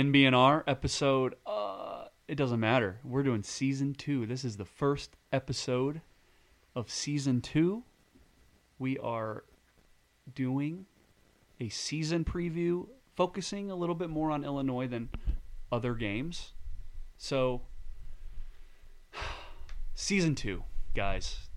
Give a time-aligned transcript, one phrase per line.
[0.00, 1.34] NBNR episode.
[1.46, 3.00] Uh, it doesn't matter.
[3.04, 4.24] We're doing season two.
[4.24, 6.00] This is the first episode
[6.74, 7.82] of season two.
[8.78, 9.44] We are
[10.34, 10.86] doing
[11.60, 15.10] a season preview, focusing a little bit more on Illinois than
[15.70, 16.54] other games.
[17.18, 17.60] So,
[19.94, 20.64] season two,
[20.94, 21.50] guys.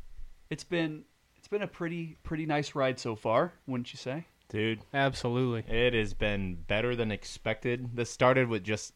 [0.50, 1.06] It's been
[1.38, 4.26] it's been a pretty pretty nice ride so far, wouldn't you say?
[4.50, 5.64] Dude, Absolutely.
[5.74, 7.96] it has been better than expected.
[7.96, 8.94] This started with just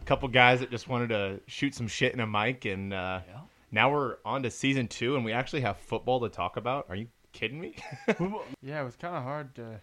[0.00, 3.20] a couple guys that just wanted to shoot some shit in a mic, and uh,
[3.26, 3.40] Yeah.
[3.70, 6.86] now we're on to season two, and we actually have football to talk about.
[6.90, 7.76] Are you kidding me?
[8.62, 9.80] Yeah, it was kind of hard to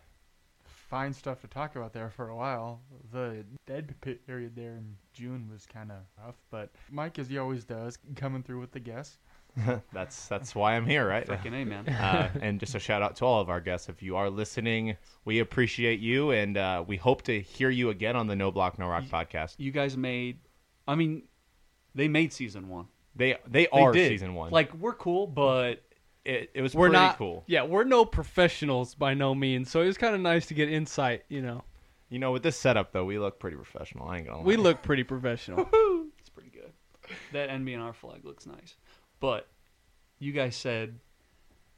[0.65, 2.81] find stuff to talk about there for a while.
[3.13, 7.37] The dead pit period there in June was kind of rough, but Mike, as he
[7.37, 9.17] always does, coming through with the guests.
[9.93, 11.25] that's that's why I'm here, right?
[11.27, 11.87] Freaking A, man.
[11.89, 13.89] uh, and just a shout out to all of our guests.
[13.89, 18.15] If you are listening, we appreciate you, and uh, we hope to hear you again
[18.15, 19.55] on the No Block No Rock podcast.
[19.57, 20.39] You guys made.
[20.87, 21.23] I mean,
[21.95, 22.87] they made season one.
[23.15, 24.09] They they They are did.
[24.09, 24.51] season one.
[24.51, 25.83] Like we're cool, but
[26.23, 27.43] it, it was We're pretty not cool.
[27.47, 29.69] Yeah, we're no professionals by no means.
[29.69, 31.63] So it was kind of nice to get insight, you know.
[32.09, 34.07] You know, with this setup though, we look pretty professional.
[34.07, 34.43] I ain't gonna lie.
[34.45, 35.67] We look pretty professional.
[36.19, 36.71] it's pretty good.
[37.33, 38.75] That NBNR flag looks nice.
[39.21, 39.47] But
[40.19, 40.99] you guys said,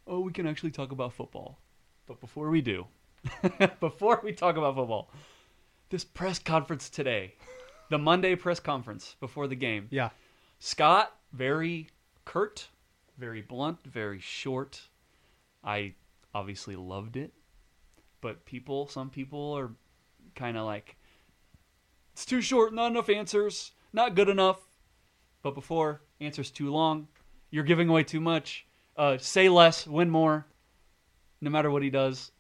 [0.08, 1.60] "Oh, we can actually talk about football."
[2.08, 2.88] But before we do,
[3.80, 5.12] before we talk about football,
[5.90, 7.36] this press conference today,
[7.90, 10.10] the Monday press conference before the game, yeah.
[10.58, 11.90] Scott, very
[12.26, 12.70] curt,
[13.18, 14.82] very blunt, very short.
[15.64, 15.94] I
[16.34, 17.34] obviously loved it.
[18.22, 19.72] But people, some people are
[20.36, 20.96] kind of like,
[22.14, 24.62] it's too short, not enough answers, not good enough.
[25.42, 27.10] But before, answers too long,
[27.54, 28.66] you're giving away too much.
[28.98, 30.48] Uh, say less, win more.
[31.40, 32.32] No matter what he does,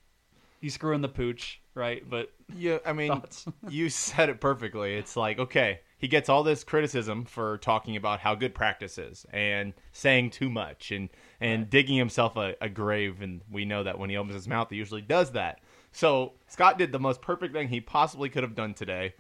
[0.59, 2.03] he's screwing the pooch, right?
[2.09, 3.21] But Yeah, I mean,
[3.69, 4.95] you said it perfectly.
[4.95, 9.23] It's like, okay, he gets all this criticism for talking about how good practice is
[9.31, 11.09] and saying too much and
[11.39, 13.21] and digging himself a, a grave.
[13.21, 15.59] And we know that when he opens his mouth, he usually does that.
[15.91, 19.13] So Scott did the most perfect thing he possibly could have done today.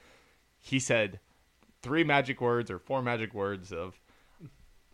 [0.59, 1.19] He said
[1.83, 3.99] three magic words or four magic words of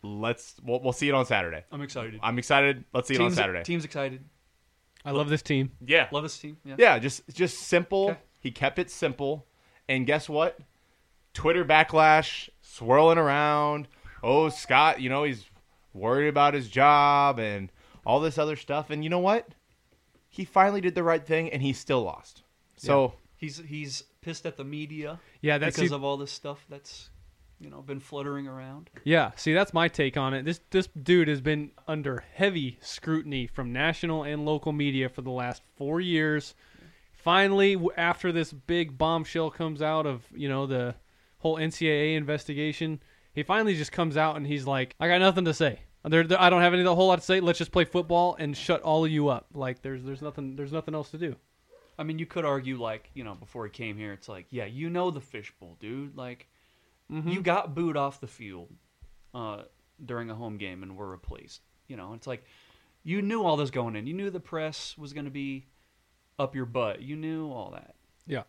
[0.04, 1.64] let's we'll, we'll see it on Saturday.
[1.72, 2.20] I'm excited.
[2.22, 2.84] I'm excited.
[2.94, 3.64] Let's see it on team's, Saturday.
[3.64, 4.24] Team's excited.
[5.06, 5.72] I love this team.
[5.86, 6.58] Yeah, Love this team.
[6.66, 6.76] Yeah.
[6.78, 8.10] yeah, just just simple.
[8.12, 8.20] Okay.
[8.42, 9.46] He kept it simple,
[9.88, 10.60] and guess what?
[11.34, 13.88] Twitter backlash swirling around.
[14.24, 15.46] Oh, Scott, you know he's
[15.94, 17.72] worried about his job and
[18.06, 18.90] all this other stuff.
[18.90, 19.48] And you know what?
[20.30, 22.44] He finally did the right thing, and he still lost.
[22.78, 26.66] So He's he's pissed at the media Yeah, that's because see- of all this stuff
[26.70, 27.10] that's
[27.60, 28.90] you know been fluttering around.
[29.04, 30.46] Yeah, see, that's my take on it.
[30.46, 35.32] This this dude has been under heavy scrutiny from national and local media for the
[35.32, 36.56] last four years.
[37.14, 40.96] Finally, after this big bombshell comes out of you know the
[41.40, 43.02] whole NCAA investigation,
[43.34, 45.80] he finally just comes out and he's like, "I got nothing to say.
[46.06, 47.42] There, there- I don't have any a whole lot to say.
[47.42, 49.48] Let's just play football and shut all of you up.
[49.54, 51.36] Like there's there's nothing there's nothing else to do."
[51.98, 54.66] I mean, you could argue like you know before he came here, it's like yeah,
[54.66, 56.16] you know the fishbowl, dude.
[56.16, 56.48] Like
[57.10, 58.70] you got booed off the field
[59.34, 59.64] uh,
[60.04, 61.62] during a home game and were replaced.
[61.88, 62.44] You know, it's like
[63.04, 64.06] you knew all this going in.
[64.08, 65.66] You knew the press was going to be
[66.38, 67.02] up your butt.
[67.02, 67.96] You knew all that.
[68.28, 68.44] Yeah.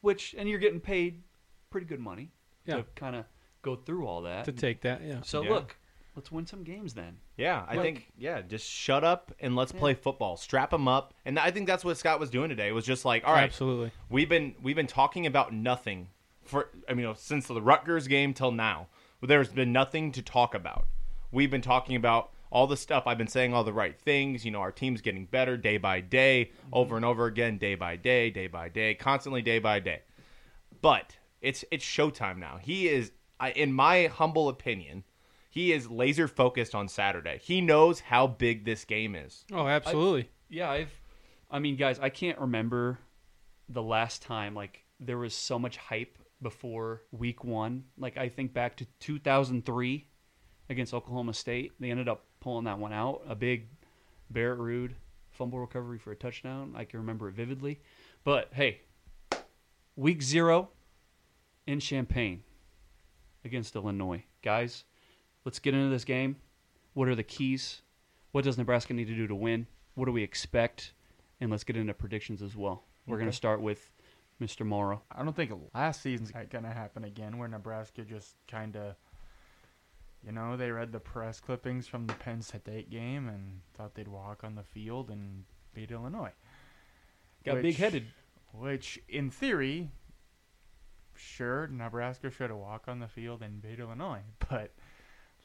[0.00, 1.22] Which and you're getting paid
[1.70, 2.30] pretty good money
[2.64, 2.76] Yeah.
[2.76, 3.26] to kind of
[3.62, 4.46] go through all that.
[4.46, 5.20] To take that, yeah.
[5.22, 5.50] so Yeah.
[5.50, 5.76] look,
[6.16, 7.18] let's win some games then.
[7.36, 10.36] yeah, I Like- think yeah, just shut up and let's play football.
[10.38, 12.72] Strap them up, and I think that's what Scott was doing today.
[12.72, 13.92] Was just like, all right, Absolutely.
[14.08, 16.08] We've been we've been talking about nothing
[16.50, 18.88] for I mean you know, since the Rutgers game till now.
[19.22, 20.86] There's been nothing to talk about.
[21.30, 23.04] We've been talking about all the stuff.
[23.06, 24.44] I've been saying all the right things.
[24.44, 27.96] You know, our team's getting better day by day, over and over again, day by
[27.96, 30.02] day, day by day, constantly day by day.
[30.82, 32.58] But it's it's showtime now.
[32.60, 33.12] He is,
[33.54, 35.04] in my humble opinion,
[35.50, 37.38] he is laser focused on Saturday.
[37.42, 39.44] He knows how big this game is.
[39.52, 40.30] Oh, absolutely.
[40.48, 40.92] Yeah, I've.
[41.50, 42.98] I mean, guys, I can't remember
[43.68, 47.84] the last time like there was so much hype before Week One.
[47.98, 50.06] Like I think back to 2003
[50.68, 51.72] against Oklahoma State.
[51.80, 53.22] They ended up pulling that one out.
[53.28, 53.68] A big
[54.30, 54.92] Barrett Ruud
[55.30, 56.74] fumble recovery for a touchdown.
[56.76, 57.80] I can remember it vividly.
[58.24, 58.82] But hey,
[59.96, 60.68] Week Zero
[61.66, 62.42] in Champaign
[63.44, 64.84] against Illinois, guys.
[65.44, 66.36] Let's get into this game.
[66.92, 67.82] What are the keys?
[68.32, 69.66] What does Nebraska need to do to win?
[69.94, 70.92] What do we expect?
[71.40, 72.84] And let's get into predictions as well.
[73.06, 73.90] We're going to start with
[74.40, 74.64] Mr.
[74.64, 75.02] Morrow.
[75.10, 78.94] I don't think last season's going to happen again where Nebraska just kind of,
[80.24, 84.08] you know, they read the press clippings from the Penn State game and thought they'd
[84.08, 85.44] walk on the field and
[85.74, 86.32] beat Illinois.
[87.44, 88.06] Got big headed.
[88.52, 89.90] Which, in theory,
[91.14, 94.72] sure Nebraska should have walked on the field and beat Illinois, but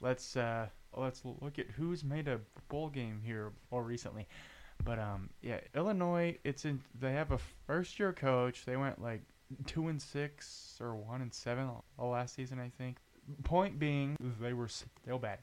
[0.02, 2.40] let's uh, let's look at who's made a
[2.70, 4.28] bowl game here more recently.
[4.84, 6.38] But um, yeah, Illinois.
[6.44, 6.82] It's in.
[7.00, 8.66] They have a first year coach.
[8.66, 9.22] They went like
[9.66, 12.98] two and six or one and seven all last season, I think.
[13.44, 15.40] Point being, they were still bad,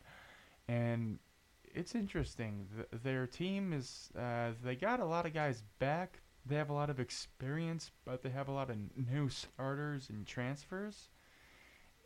[0.69, 1.19] and
[1.65, 2.69] it's interesting.
[2.75, 4.11] Th- their team is.
[4.17, 6.21] Uh, they got a lot of guys back.
[6.47, 10.27] They have a lot of experience, but they have a lot of new starters and
[10.27, 11.09] transfers.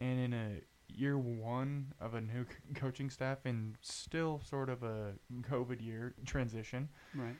[0.00, 4.82] And in a year one of a new c- coaching staff and still sort of
[4.82, 5.12] a
[5.42, 6.88] COVID year transition.
[7.14, 7.36] Right.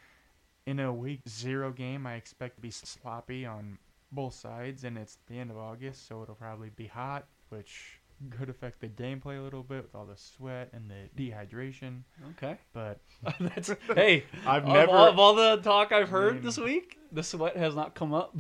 [0.67, 3.79] In a week zero game, I expect to be sloppy on
[4.11, 8.01] both sides, and it's the end of August, so it'll probably be hot, which
[8.31, 12.01] could affect the gameplay a little bit with all the sweat and the dehydration.
[12.31, 12.57] Okay.
[12.73, 12.99] But
[13.41, 14.25] That's hey.
[14.47, 14.91] I've of, never.
[14.91, 18.13] all, of all the talk I've heard mean- this week, the sweat has not come
[18.15, 18.37] up.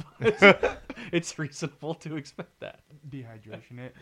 [1.12, 2.80] it's reasonable to expect that.
[3.08, 3.94] dehydration it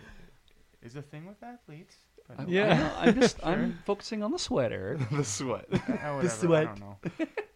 [0.85, 1.97] is a thing with athletes.
[2.29, 2.73] But I- Yeah.
[2.73, 3.49] I know, I'm just Sure.
[3.49, 5.01] I'm focusing on the sweat, Eric.
[5.11, 5.67] the sweat.
[5.73, 6.65] uh, whatever, I sweat.
[6.67, 6.97] don't know.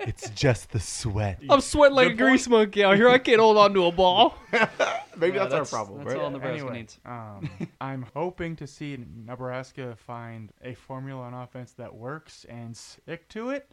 [0.01, 1.41] it's just the sweat.
[1.49, 3.09] I'm sweating like Good a grease monkey out here.
[3.09, 4.35] I can't hold on to a ball.
[5.17, 6.23] Maybe Yeah, that's, our problem, That's right?
[6.23, 6.99] all Nebraska Anyway, needs.
[7.05, 8.97] Um, I'm hoping to see
[9.27, 13.69] Nebraska find a formula on offense that works and stick to it.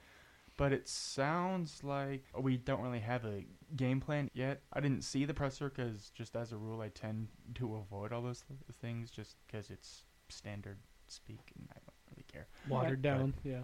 [0.57, 3.43] But it sounds like we don't really have a
[3.75, 4.61] game plan yet.
[4.71, 8.21] I didn't see the presser because, just as a rule, I tend to avoid all
[8.21, 12.47] those th- things just because it's standard speak and I don't really care.
[12.69, 13.33] Watered down.
[13.43, 13.63] Yeah.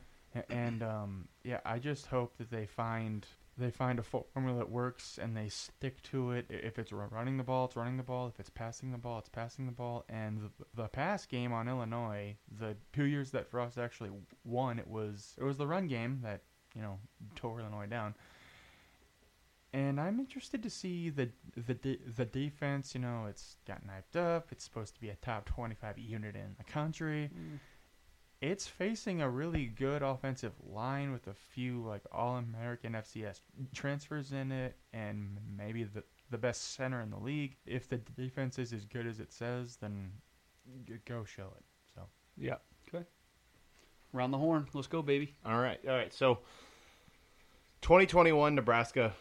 [0.50, 3.26] And um, yeah, I just hope that they find
[3.58, 6.46] they find a formula that works and they stick to it.
[6.50, 8.28] If it's running the ball, it's running the ball.
[8.28, 10.06] If it's passing the ball, it's passing the ball.
[10.10, 14.12] And the, the pass game on Illinois, the two years that Frost actually
[14.44, 16.42] won, it was it was the run game that
[16.76, 17.00] you know
[17.36, 18.16] tore Illinois down.
[19.74, 22.94] And I'm interested to see the the de- the defense.
[22.94, 24.48] You know, it's got knifed up.
[24.52, 27.58] It's supposed to be a top 25 unit in the country mm.
[28.42, 33.40] it's facing a really good offensive line with a few like all-American FCS
[33.74, 37.58] transfers in it, and maybe the the best center in the league.
[37.66, 40.12] If the defense is as good as it says, then
[41.06, 41.64] go show it.
[41.94, 42.02] So
[42.38, 42.56] Yeah.
[44.14, 44.68] Round the horn.
[44.74, 45.34] Let's go, baby.
[45.46, 46.14] All right, all right.
[46.14, 46.40] So,
[47.82, 49.14] 2021 Nebraska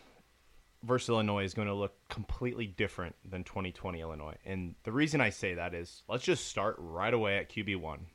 [0.82, 5.30] versus Illinois is going to look completely different than 2020 Illinois, and the reason I
[5.30, 8.06] say that is let's just start right away at QB one.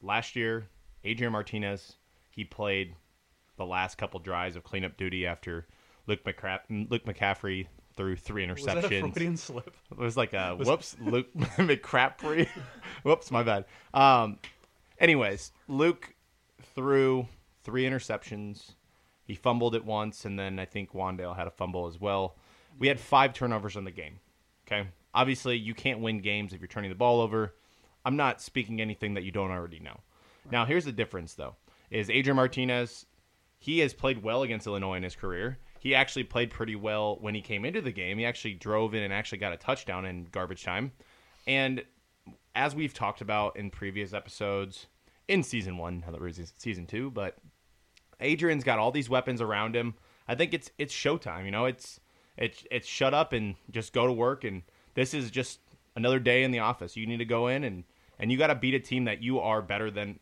[0.00, 0.66] Last year,
[1.04, 1.96] Adrian Martinez
[2.32, 2.96] he played
[3.56, 5.66] the last couple drives of cleanup duty after
[6.06, 6.60] Luke, McCra-
[6.90, 8.54] Luke McCaffrey threw three interceptions.
[8.54, 8.88] Was that a.
[8.88, 9.76] Freudian slip?
[9.90, 12.48] It was like a whoops, Luke McCaffrey.
[13.02, 13.66] whoops, my bad.
[13.92, 14.38] Um,
[15.02, 16.14] anyways, Luke
[16.74, 17.28] threw
[17.62, 18.72] three interceptions.
[19.24, 22.36] He fumbled it once, and then I think Wan'Dale had a fumble as well.
[22.78, 24.20] We had five turnovers in the game.
[24.66, 27.54] Okay, obviously you can't win games if you're turning the ball over.
[28.04, 30.00] I'm not speaking anything that you don't already know.
[30.50, 31.56] Now, here's the difference, though:
[31.90, 33.04] is Adrian Martinez
[33.62, 35.56] he has played well against Illinois in his career.
[35.78, 38.18] He actually played pretty well when he came into the game.
[38.18, 40.90] He actually drove in and actually got a touchdown in garbage time.
[41.46, 41.84] And
[42.56, 44.88] as we've talked about in previous episodes,
[45.28, 47.36] in season one, that season two, but
[48.20, 49.94] Adrian's got all these weapons around him.
[50.28, 51.44] I think it's it's showtime.
[51.44, 52.00] You know, it's
[52.36, 54.44] it's it's shut up and just go to work.
[54.44, 54.62] And
[54.94, 55.60] this is just
[55.96, 56.96] another day in the office.
[56.96, 57.84] You need to go in and
[58.18, 60.20] and you got to beat a team that you are better than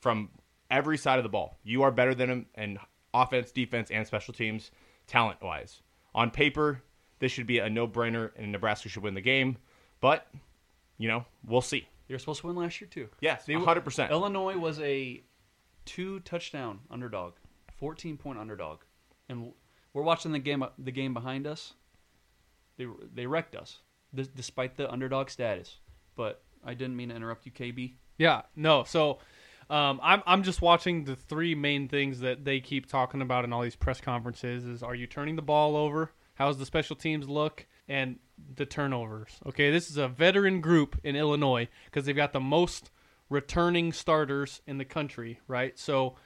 [0.00, 0.30] from
[0.70, 1.58] every side of the ball.
[1.64, 2.78] You are better than them in
[3.12, 4.70] offense, defense, and special teams,
[5.06, 5.82] talent wise.
[6.14, 6.82] On paper,
[7.18, 9.56] this should be a no brainer, and Nebraska should win the game.
[10.00, 10.26] But
[10.98, 11.88] you know, we'll see.
[12.10, 13.08] You're supposed to win last year too.
[13.20, 14.10] Yes, See, hundred percent.
[14.10, 15.22] Illinois was a
[15.84, 17.34] two touchdown underdog,
[17.78, 18.80] 14 point underdog,
[19.28, 19.52] and
[19.92, 20.64] we're watching the game.
[20.76, 21.74] The game behind us,
[22.76, 23.78] they they wrecked us,
[24.12, 25.78] dis- despite the underdog status.
[26.16, 27.94] But I didn't mean to interrupt you, KB.
[28.18, 28.82] Yeah, no.
[28.82, 29.20] So
[29.70, 33.52] um, I'm I'm just watching the three main things that they keep talking about in
[33.52, 36.10] all these press conferences is are you turning the ball over?
[36.34, 37.66] How's the special teams look?
[37.90, 38.20] And
[38.54, 39.32] the turnovers.
[39.46, 42.90] Okay, this is a veteran group in Illinois because they've got the most
[43.28, 45.78] returning starters in the country, right?
[45.78, 46.16] So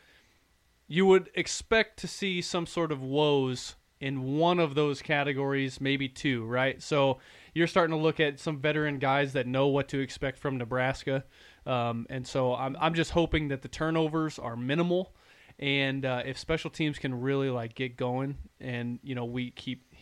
[0.86, 6.08] you would expect to see some sort of woes in one of those categories, maybe
[6.08, 6.82] two, right?
[6.82, 7.18] So
[7.54, 11.24] you're starting to look at some veteran guys that know what to expect from Nebraska,
[11.66, 15.14] um, and so I'm I'm just hoping that the turnovers are minimal,
[15.58, 19.93] and uh, if special teams can really like get going, and you know we keep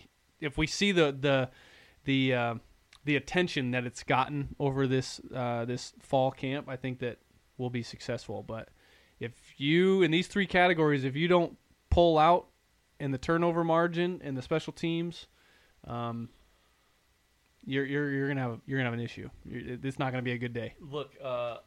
[0.42, 1.50] if we see the the
[2.04, 2.54] the uh,
[3.04, 7.18] the attention that it's gotten over this uh, this fall camp, I think that
[7.56, 8.42] we'll be successful.
[8.42, 8.68] But
[9.20, 11.56] if you in these three categories, if you don't
[11.90, 12.48] pull out
[13.00, 15.26] in the turnover margin and the special teams,
[15.86, 16.28] um,
[17.64, 19.30] you're you're you're gonna have you're gonna have an issue.
[19.44, 20.74] You're, it's not gonna be a good day.
[20.80, 21.58] Look, uh,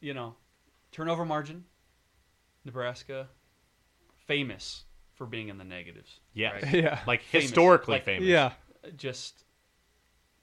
[0.00, 0.34] you know,
[0.90, 1.64] turnover margin,
[2.64, 3.28] Nebraska,
[4.26, 4.84] famous
[5.22, 6.18] for being in the negatives.
[6.34, 6.64] Yes.
[6.64, 6.74] right?
[6.82, 7.44] yeah, Like Famous.
[7.50, 8.26] historically Like- famous.
[8.28, 8.52] yeah,
[8.96, 9.44] just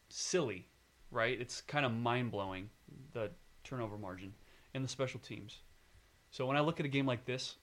[0.07, 0.69] silly,
[1.12, 1.38] right?
[1.39, 2.69] It's kind of mind blowing
[3.12, 3.31] the
[3.65, 4.33] turnover margin
[4.74, 5.57] and the special teams.
[6.31, 7.55] So when I look at a game like this,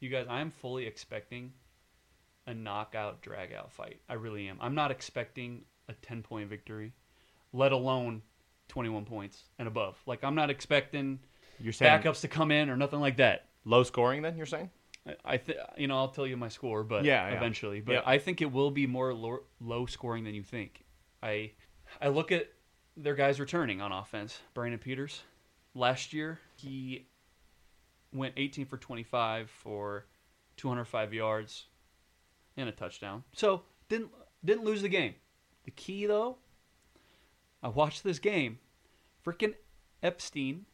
[0.00, 1.52] you guys, I am fully expecting
[2.48, 4.00] a knockout, drag out fight.
[4.08, 4.58] I really am.
[4.60, 6.92] I'm not expecting a 10 point victory,
[7.52, 8.22] let alone
[8.68, 9.96] 21 points and above.
[10.06, 11.20] Like I'm not expecting
[11.60, 13.46] You're saying backups to come in or nothing like that.
[13.64, 14.70] low scoring then, you're saying?
[15.24, 17.36] I- think you know I'll tell you my score, but Yeah, yeah.
[17.36, 17.80] eventually.
[17.80, 18.02] But Yep.
[18.06, 20.84] I think it will be more low, low scoring than you think.
[21.22, 21.52] I
[22.00, 22.52] I look at
[22.96, 24.40] their guys returning on offense.
[24.54, 25.22] Brandon Peters,
[25.74, 27.06] last year he
[28.12, 30.06] went 18 for 25 for
[30.56, 31.66] 205 yards
[32.56, 33.24] and a touchdown.
[33.32, 34.10] So didn't
[34.44, 35.14] didn't lose the game.
[35.64, 36.38] The key though,
[37.62, 38.58] I watched this game.
[39.24, 39.54] Freaking
[40.02, 40.64] Epstein,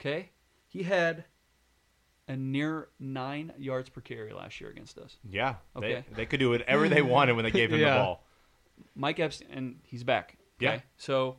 [0.00, 0.30] okay,
[0.68, 1.24] he had
[2.28, 5.16] a near nine yards per carry last year against us.
[5.28, 5.56] Yeah.
[5.76, 6.04] Okay.
[6.10, 7.94] They, they could do whatever they wanted when they gave him Yeah.
[7.94, 8.24] the ball.
[8.94, 10.36] Mike Epstein, and he's back.
[10.62, 10.74] Okay?
[10.76, 10.80] Yeah.
[10.96, 11.36] So,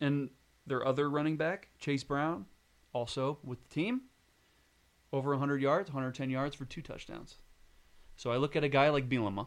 [0.00, 0.30] and
[0.66, 2.46] their other running back, Chase Brown,
[2.92, 4.02] also with the team,
[5.12, 7.36] over 100 yards, 110 yards for two touchdowns.
[8.16, 9.46] So I look at a guy like Bielema,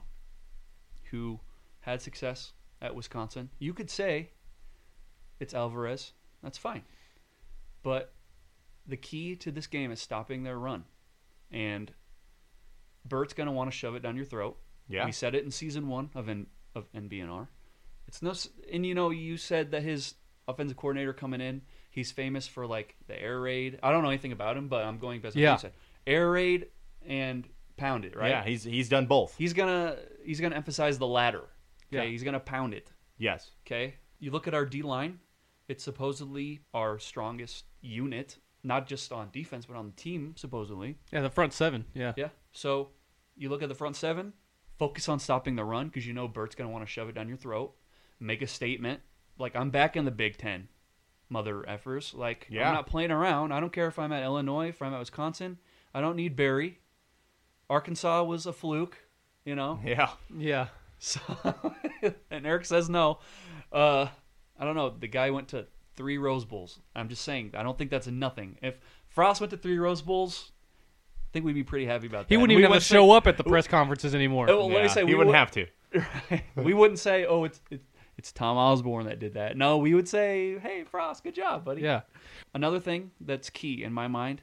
[1.12, 1.40] who
[1.82, 3.50] had success at Wisconsin.
[3.60, 4.30] You could say
[5.40, 6.14] it's Alvarez.
[6.44, 6.84] That's fine.
[7.84, 8.14] But
[8.88, 10.86] the key to this game is stopping their run.
[11.52, 11.92] And
[13.06, 14.58] Bret's going to want to shove it down your throat.
[14.88, 15.06] Yeah.
[15.06, 17.48] We said it in season one of N- of NBNR.
[18.08, 18.34] It's no,
[18.72, 20.16] and you know, you said that his
[20.48, 23.80] offensive coordinator coming in, he's famous for like the air raid.
[23.84, 25.52] I don't know anything about him, but I'm going based on Yeah.
[25.54, 25.74] what you said.
[26.08, 26.68] Air raid
[27.06, 28.30] and pound it, right?
[28.30, 29.36] Yeah, he's he's done both.
[29.38, 31.44] he's gonna he's gonna emphasize the latter.
[31.94, 32.04] Okay, Yeah.
[32.06, 32.92] he's gonna pound it.
[33.18, 33.52] yes.
[33.66, 35.20] Okay, you look at our D line;
[35.68, 40.98] it's supposedly our strongest unit, not just on defense but on the team, supposedly.
[41.12, 41.22] yeah.
[41.22, 42.30] The front seven, yeah, Yeah.
[42.52, 42.90] So
[43.36, 44.34] you look at the front seven,
[44.78, 47.16] focus on stopping the run because you know Bret's going to want to shove it
[47.16, 47.74] down your throat,
[48.20, 49.00] make a statement.
[49.38, 50.68] Like, I'm back in the Big Ten,
[51.30, 52.14] mother effers.
[52.14, 52.68] Like, Yeah.
[52.68, 53.54] I'm not playing around.
[53.54, 55.58] I don't care if I'm at Illinois, if I'm at Wisconsin.
[55.94, 56.80] I don't need Barry.
[57.70, 58.98] Arkansas was a fluke,
[59.46, 59.80] you know?
[59.86, 60.10] Yeah.
[60.36, 60.68] yeah.
[60.98, 61.20] So,
[62.30, 63.20] and Eric says no.
[63.72, 64.08] Uh,
[64.60, 64.90] I don't know.
[64.90, 65.68] The guy went to
[66.00, 66.80] three Rose Bowls.
[66.96, 67.52] I'm just saying.
[67.56, 68.58] I don't think that's nothing.
[68.64, 68.80] If
[69.10, 70.54] Frost went to three Rose Bowls,
[71.14, 72.34] I think we'd be pretty happy about that.
[72.34, 74.50] He wouldn't We even have to wouldn't say- show up at the press conferences anymore.
[74.50, 75.66] Oh, well, let me say he we wouldn't would- have to.
[76.56, 77.84] we wouldn't say, "Oh, it's it's,
[78.18, 81.82] it's Tom Osborne that did that." No, we would say, "Hey, Frost, good job, buddy."
[81.82, 82.02] yeah,
[82.54, 84.42] Another thing that's key in my mind,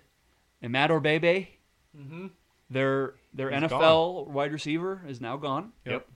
[0.60, 1.46] and Imatorbhebhe,
[1.96, 2.26] mm-hmm.
[2.68, 5.72] their their He's NFL wide receiver is now gone.
[5.84, 6.06] Yep.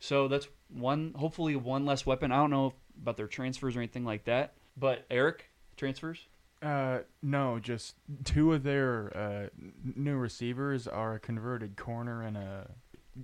[0.00, 2.32] So that's one, hopefully one less weapon.
[2.32, 4.54] I don't know about their transfers or anything like that.
[4.80, 5.44] But Eric,
[5.76, 6.26] transfers.
[6.62, 7.94] Uh, no, just
[8.24, 12.70] two of their uh, n- new receivers are a converted corner and a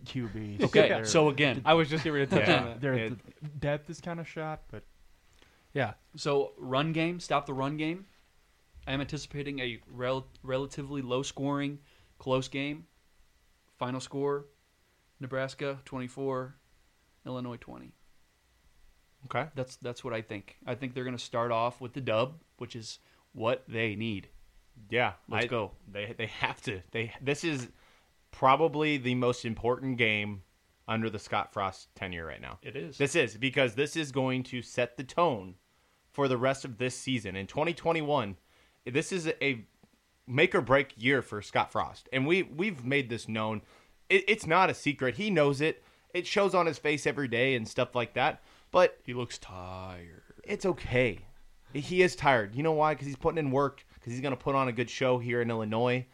[0.04, 0.62] QB.
[0.64, 2.58] Okay, Their- so again, I was just here to touch Yeah.
[2.60, 2.80] on that.
[2.80, 4.84] their it- depth is kind of shot, but
[5.74, 8.06] Yeah, So run game, stop the run game.
[8.86, 11.80] I am anticipating a rel- relatively low scoring,
[12.18, 12.86] close game.
[13.78, 14.46] Final score:
[15.20, 16.54] Nebraska twenty four,
[17.26, 17.92] Illinois twenty.
[19.26, 19.46] Okay.
[19.54, 20.56] That's that's what I think.
[20.66, 22.98] I think they're going to start off with the dub, which is
[23.32, 24.28] what they need.
[24.90, 25.12] Yeah.
[25.28, 25.72] Let's I- go.
[25.90, 26.80] They they have to.
[26.90, 27.68] They this is
[28.32, 30.42] probably the most important game
[30.88, 32.58] under the Scott Frost tenure right now.
[32.62, 32.98] It is.
[32.98, 35.54] This is because this is going to set the tone
[36.12, 37.36] for the rest of this season.
[37.36, 38.36] In 2021,
[38.86, 39.64] this is a
[40.26, 42.08] make or break year for Scott Frost.
[42.12, 43.62] And we we've made this known.
[44.08, 45.16] It, it's not a secret.
[45.16, 45.82] He knows it.
[46.14, 48.40] It shows on his face every day and stuff like that.
[48.70, 50.22] But he looks tired.
[50.44, 51.20] it's okay.
[51.72, 52.54] He is tired.
[52.54, 52.94] You know why?
[52.94, 53.84] Because he's putting in work.
[53.94, 56.06] Because he's going to put on a good show here in Illinois.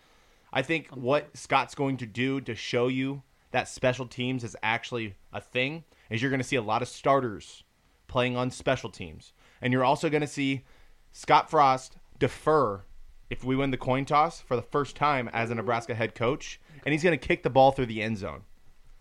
[0.52, 5.14] I think what Scott's going to do to show you that special teams is actually
[5.32, 7.64] a thing is you're going to see a lot of starters
[8.08, 9.32] playing on special teams,
[9.62, 10.64] and you're also going to see
[11.12, 12.82] Scott Frost defer
[13.30, 16.60] if we win the coin toss for the first time as a Nebraska head coach,
[16.84, 18.42] and he's going to kick the ball through the end zone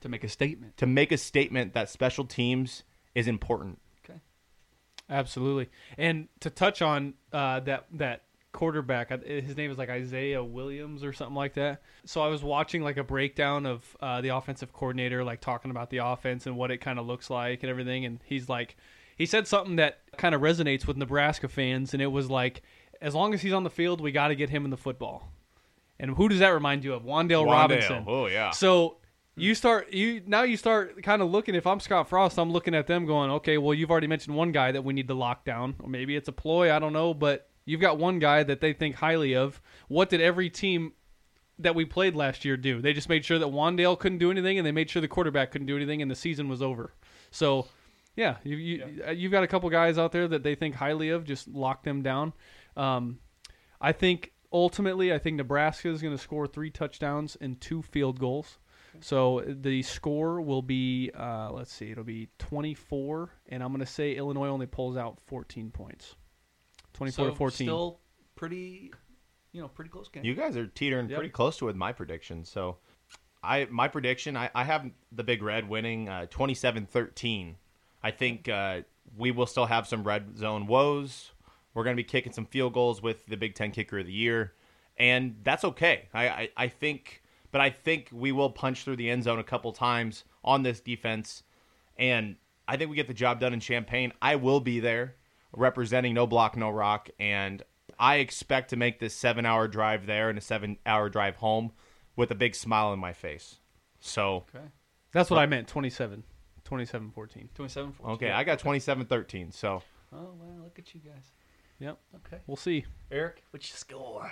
[0.01, 0.77] To make a statement.
[0.77, 2.83] to make a statement that special teams
[3.15, 3.79] is important.
[4.03, 4.19] Okay.
[5.09, 5.69] absolutely.
[5.97, 11.13] And to touch on uh, that that quarterback, his name is like Isaiah Williams or
[11.13, 11.81] something like that.
[12.05, 15.89] So I was watching like a breakdown of uh, the offensive coordinator, like talking about
[15.89, 18.05] the offense and what it kind of looks like and everything.
[18.05, 18.75] And he's like,
[19.17, 22.63] he said something that kind of resonates with Nebraska fans, and it was like,
[23.01, 25.31] as long as he's on the field, we got to get him in the football.
[25.99, 27.03] And who does that remind you of?
[27.03, 28.05] Wan'Dale, Robinson.
[28.07, 28.49] Oh yeah.
[28.49, 28.97] So
[29.35, 31.55] you start you now you start kind of looking.
[31.55, 34.51] If I'm Scott Frost, I'm looking at them going, okay, well you've already mentioned one
[34.51, 36.73] guy that we need to lock down, or maybe it's a ploy.
[36.73, 39.61] I don't know, but you've got one guy that they think highly of.
[39.87, 40.93] What did every team
[41.59, 42.81] that we played last year do?
[42.81, 45.51] They just made sure that Wan'Dale couldn't do anything, and they made sure the quarterback
[45.51, 46.93] couldn't do anything, and the season was over.
[47.31, 47.67] So.
[48.13, 51.11] Yeah, you, you uh, you've got a couple guys out there that they think highly
[51.11, 51.23] of.
[51.23, 52.33] Just lock them down.
[52.75, 53.19] Um,
[53.79, 58.19] I think ultimately, I think Nebraska is going to score three touchdowns and two field
[58.19, 58.59] goals.
[58.99, 63.85] So the score will be, uh, let's see, it'll be 24, and I'm going to
[63.85, 66.15] say Illinois only pulls out 14 points.
[66.93, 67.67] 24 to 14.
[67.67, 67.99] Still
[68.35, 68.91] pretty,
[69.53, 70.23] you know, pretty close game.
[70.25, 71.17] You guys are teetering Yep.
[71.17, 72.43] pretty close to with my prediction.
[72.43, 72.77] So,
[73.43, 77.55] I my prediction, I, I have the Big Red winning uh, 27-13.
[78.03, 78.81] I think uh,
[79.17, 81.31] we will still have some red zone woes.
[81.73, 84.11] We're going to be kicking some field goals with the Big Ten Kicker of the
[84.13, 84.53] Year,
[84.97, 86.09] and that's okay.
[86.13, 87.20] I, I, I think,
[87.51, 90.79] but I think we will punch through the end zone a couple times on this
[90.79, 91.43] defense,
[91.97, 92.35] and
[92.67, 94.13] I think we get the job done in Champaign.
[94.21, 95.15] I will be there
[95.55, 97.63] representing No Block No Rock, and
[97.99, 101.71] I expect to make this seven-hour drive there and a seven-hour drive home
[102.15, 103.57] with a big smile on my face.
[103.99, 104.65] So okay.
[105.11, 105.67] That's what I meant.
[105.67, 106.23] 27.
[106.63, 107.49] 27 14.
[107.53, 109.53] 27 okay, I got 27-13.
[109.53, 110.63] So Oh, wow.
[110.63, 111.31] Look at you guys.
[111.79, 111.97] Yep.
[112.15, 112.41] Okay.
[112.47, 112.85] We'll see.
[113.11, 114.31] Eric, what's your score?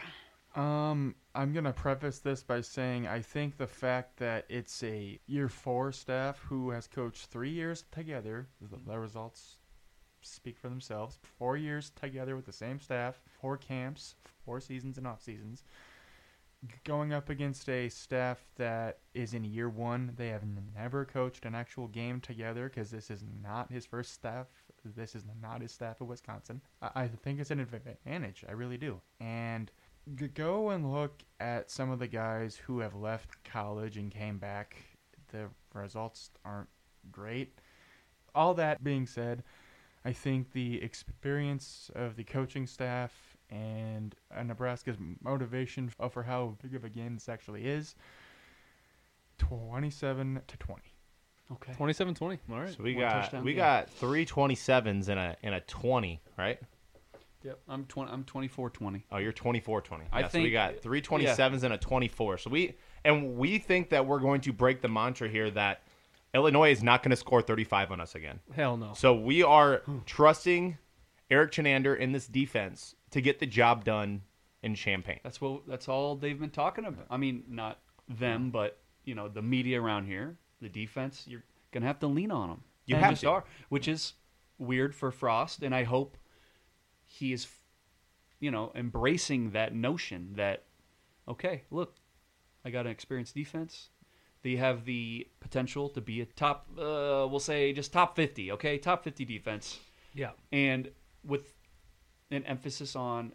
[0.56, 5.48] Um, I'm gonna preface this by saying I think the fact that it's a year
[5.48, 8.91] four staff who has coached three years together, the, mm-hmm.
[8.91, 9.55] the results
[10.22, 11.17] speak for themselves.
[11.38, 15.63] Four years together with the same staff, four camps, four seasons and off seasons.
[16.84, 20.43] Going up against a staff that is in year one, they have
[20.75, 24.48] never coached an actual game together because this is not his first staff.
[24.84, 26.60] This is not his staff at Wisconsin.
[26.81, 28.43] I, I think it's an advantage.
[28.46, 29.00] I really do.
[29.22, 29.72] And
[30.15, 34.75] go and look at some of the guys who have left college and came back.
[35.31, 36.69] The results aren't
[37.11, 37.53] great.
[38.35, 39.43] All that being said,
[40.05, 46.55] I think the experience of the coaching staff and uh, Nebraska's motivation f- for how
[46.61, 47.95] big of a game this actually is
[49.37, 50.81] 27 to 20.
[51.53, 51.74] Okay.
[51.74, 52.39] 27 20.
[52.51, 52.69] All right.
[52.69, 53.57] so we One got touchdown we game.
[53.57, 56.59] got three 27s and a and a 20, right?
[57.44, 57.60] Yep.
[57.68, 58.12] I'm 20.
[58.12, 59.06] I'm 24 20.
[59.12, 60.06] Oh, you're 24 20.
[60.12, 62.38] I yeah, so we got three 27s and a 24.
[62.40, 62.75] So we
[63.06, 65.84] and we think that we're going to break the mantra here that
[66.34, 68.40] Illinois is not going to score 35 on us again.
[68.54, 68.94] Hell no.
[68.94, 70.78] So we are trusting
[71.32, 74.22] Erik Chinander in this defense to get the job done
[74.62, 75.20] in Champaign.
[75.24, 75.68] That's what.
[75.68, 77.06] That's all they've been talking about.
[77.10, 81.24] I mean, not them, but you know, the media around here, the defense.
[81.25, 82.64] You're gonna have to lean on them.
[82.86, 83.30] You They have to.
[83.30, 84.14] are, which is
[84.58, 86.18] weird for Frost, and I hope
[87.09, 87.48] he is,
[88.39, 90.63] you know, embracing that notion that,
[91.27, 91.95] okay, look,
[92.63, 93.89] I got an experienced defense.
[94.43, 98.77] They have the potential to be a top, uh, we'll say just top 50, okay?
[98.77, 99.79] Top 50 defense.
[100.13, 100.31] yeah.
[100.51, 100.91] And
[101.25, 101.53] with
[102.31, 103.33] an emphasis on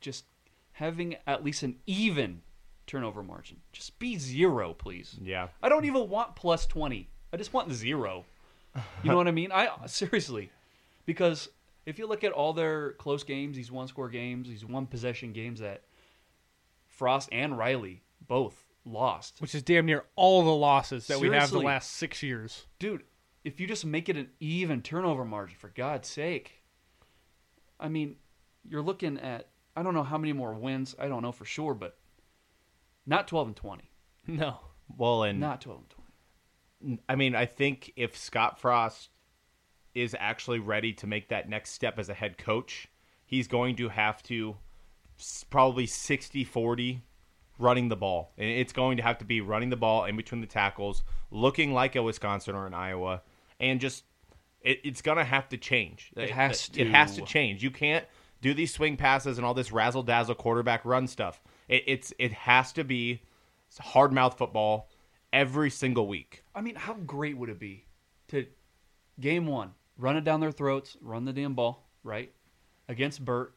[0.00, 0.24] just
[0.72, 2.42] having at least an even
[2.86, 3.58] turnover margin.
[3.72, 5.16] Just be zero, please.
[5.20, 5.48] Yeah.
[5.62, 7.10] I don't even want plus 20.
[7.32, 8.24] I just want zero.
[9.02, 9.50] You know what I mean?
[9.52, 10.50] I seriously.
[11.06, 11.48] Because
[11.86, 15.32] if you look at all their close games, these one score games, these one possession
[15.32, 15.84] games that
[16.88, 19.40] Frost and Riley both lost.
[19.40, 22.66] Which is damn near all the losses that we have the last six years.
[22.78, 23.04] Dude,
[23.44, 26.62] if you just make it an even turnover margin, for God's sake.
[27.78, 28.16] I mean,
[28.68, 30.96] you're looking at, I don't know how many more wins.
[30.98, 31.96] I don't know for sure, but
[33.06, 33.90] not 12 and 20.
[34.28, 34.58] No.
[34.96, 35.90] Well, and Not 12 and
[36.82, 37.02] 20.
[37.08, 39.10] I mean, I think if Scott Frost
[39.96, 42.86] is actually ready to make that next step as a head coach,
[43.24, 44.56] he's going to have to
[45.48, 47.02] probably 60 40
[47.58, 48.32] running the ball.
[48.36, 51.72] And it's going to have to be running the ball in between the tackles, looking
[51.72, 53.22] like a Wisconsin or an Iowa,
[53.58, 54.04] and just
[54.60, 56.12] it, it's going to have to change.
[56.14, 57.26] It has It has to to.
[57.26, 57.62] change.
[57.62, 58.04] You can't
[58.42, 61.42] do these swing passes and all this razzle dazzle quarterback run stuff.
[61.68, 63.22] It, it's it has to be
[63.80, 64.90] hard mouth football
[65.32, 66.44] every single week.
[66.54, 67.86] I mean, how great would it be
[68.28, 68.46] to
[69.18, 72.32] game one, run it down their throats, run the damn ball, right?
[72.88, 73.48] Against Bret.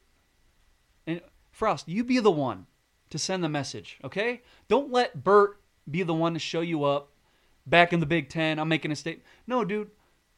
[1.06, 1.22] And
[1.52, 2.68] Frost, you be the one
[3.10, 4.42] to send the message, okay?
[4.68, 5.52] Don't let Bret
[5.90, 7.12] be the one to show you up
[7.66, 8.60] back in the Big Ten.
[8.60, 9.26] I'm making a statement.
[9.48, 9.92] No, dude,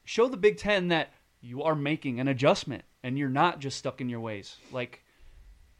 [0.03, 3.99] show the Big Ten that you are making an adjustment and you're not just stuck
[3.99, 4.57] in your ways.
[4.71, 5.03] Like,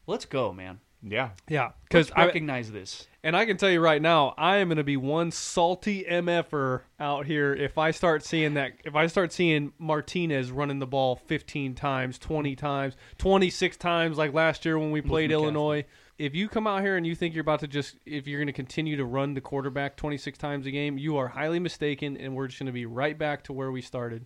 [0.08, 0.80] let's go, man.
[1.04, 1.30] Yeah.
[1.48, 1.72] Yeah.
[1.84, 3.08] Because I, recognize this.
[3.24, 6.82] And I can tell you right now, I am going to be one salty mf'er
[7.00, 8.74] out here if I start seeing that.
[8.84, 14.34] If I start seeing Martinez running the ball 15 times, 20 times, 26 times, like
[14.34, 15.86] last year when we played Illinois.
[16.18, 18.48] if you come out here and you think you're about to just if you're going
[18.48, 22.36] to continue to run the quarterback 26 times a game, you are highly mistaken, and
[22.36, 24.26] we're just going to be right back to where we started.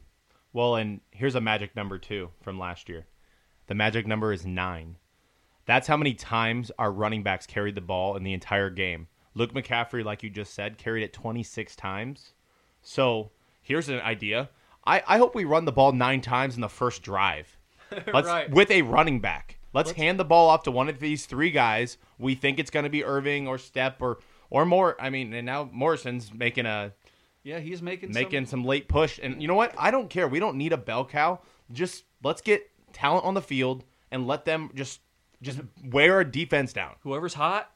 [0.52, 3.08] Well, and here's a magic number too from last year.
[3.68, 4.98] The magic number is nine.
[5.66, 9.08] That's how many times our running backs carried the ball in the entire game.
[9.34, 12.34] Luke McCaffrey, like you just said, carried it 26 times.
[12.82, 14.50] So here's an idea.
[14.86, 17.58] I, I hope we run the ball nine times in the first drive.
[18.14, 18.50] Let's Right.
[18.50, 19.58] with a running back.
[19.74, 21.98] Let's, hand the ball off to one of these three guys.
[22.18, 24.96] We think it's going to be Ervin or Stepp or or more.
[25.02, 26.94] I mean, and now Morrison's making a
[27.44, 29.20] Yeah, he's making making some, some late push.
[29.22, 29.76] And you know what?
[29.78, 30.30] I don't care.
[30.30, 31.42] We don't need a bell cow.
[31.74, 35.02] Just let's get talent on the field and let them just
[35.46, 36.96] just wear our defense down.
[37.02, 37.72] whoever's hot.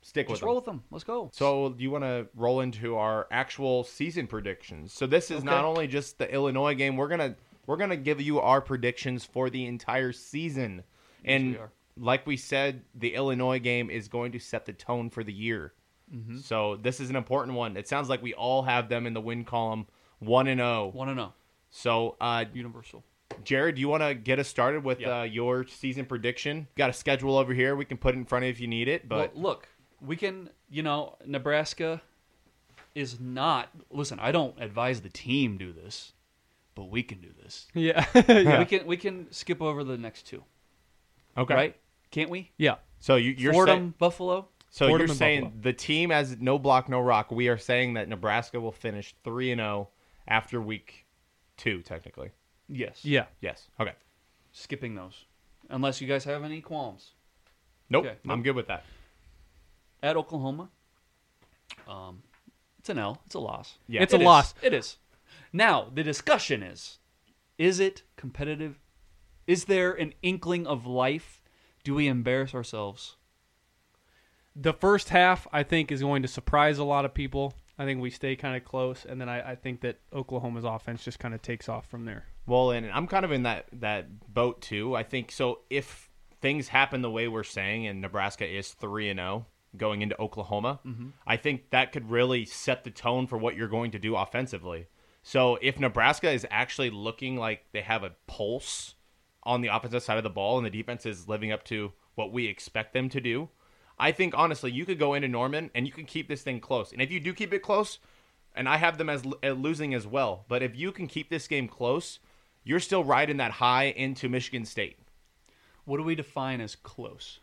[0.00, 0.34] Stick with them.
[0.34, 0.46] Just them.
[0.46, 0.82] roll with them.
[0.90, 1.30] Let's go.
[1.32, 4.92] So do you want to roll into our actual season predictions?
[4.92, 6.96] So this is not only just the Illinois game.
[6.96, 10.82] We're gonna we're gonna give you our predictions for the entire season.
[11.24, 11.70] And we are.
[11.96, 15.72] like we said, the Illinois game is going to set the tone for the year.
[16.12, 16.38] Mm-hmm.
[16.38, 17.76] So this is an important one.
[17.76, 19.86] It sounds like we all have them in the win column,
[20.18, 20.88] one and zero.
[20.88, 21.32] Want to know?
[21.70, 23.04] So uh, Universal.
[23.44, 25.20] Jared, do you want to get us started with Yeah.
[25.20, 26.66] uh, your season prediction?
[26.76, 27.76] Got a schedule over here.
[27.76, 29.08] We can put it in front of you if you need it.
[29.08, 29.68] But well, look,
[30.00, 30.50] we can.
[30.70, 32.00] You know, Nebraska
[32.94, 33.68] is not.
[33.90, 36.12] Listen, I don't advise the team do this,
[36.74, 37.66] but we can do this.
[37.74, 38.06] Yeah,
[38.58, 38.86] We can.
[38.86, 40.42] We can skip over the next two.
[41.36, 41.76] okay, Right?
[42.10, 42.50] Can't we?
[42.58, 42.76] yeah.
[43.00, 44.48] So you, you're Fordham, saying Buffalo.
[44.70, 45.62] so Fordham you're saying Buffalo.
[45.62, 47.32] the team as no block no rock.
[47.32, 49.88] We are saying that Nebraska will finish three and zero
[50.28, 51.04] after week
[51.56, 52.30] two, technically.
[52.68, 53.04] Yes.
[53.04, 53.26] Yeah.
[53.40, 53.68] Yes.
[53.80, 53.92] Okay.
[54.52, 55.24] Skipping those,
[55.70, 57.10] unless you guys have any qualms.
[57.90, 58.06] Nope.
[58.06, 58.16] Okay.
[58.28, 58.84] I'm good with that.
[60.02, 60.68] At Oklahoma,
[61.88, 62.22] um,
[62.78, 63.20] it's an L.
[63.26, 63.78] It's a loss.
[63.88, 64.02] Yeah.
[64.02, 64.26] It's a It is.
[64.26, 64.54] loss.
[64.62, 64.96] It is.
[65.52, 66.98] Now the discussion is:
[67.58, 68.78] Is it competitive?
[69.46, 71.42] Is there an inkling of life?
[71.84, 73.16] Do we embarrass ourselves?
[74.54, 77.54] The first half, I think, is going to surprise a lot of people.
[77.78, 81.02] I think we stay kind of close, and then I, I think that Oklahoma's offense
[81.04, 82.26] just kind of takes off from there.
[82.46, 84.96] Well, and I'm kind of in that that boat too.
[84.96, 85.60] I think so.
[85.70, 90.20] If things happen the way we're saying, and Nebraska is three and zero going into
[90.20, 91.10] Oklahoma, mm-hmm.
[91.26, 94.88] I think that could really set the tone for what you're going to do offensively.
[95.22, 98.94] So if Nebraska is actually looking like they have a pulse
[99.44, 102.32] on the offensive side of the ball, and the defense is living up to what
[102.32, 103.48] we expect them to do,
[103.98, 106.92] I think honestly you could go into Norman and you can keep this thing close.
[106.92, 107.98] And if you do keep it close,
[108.54, 110.44] and I have them as losing as well.
[110.48, 112.18] But if you can keep this game close,
[112.64, 114.98] you're still riding that high into Michigan State.
[115.84, 117.40] What do we define as close?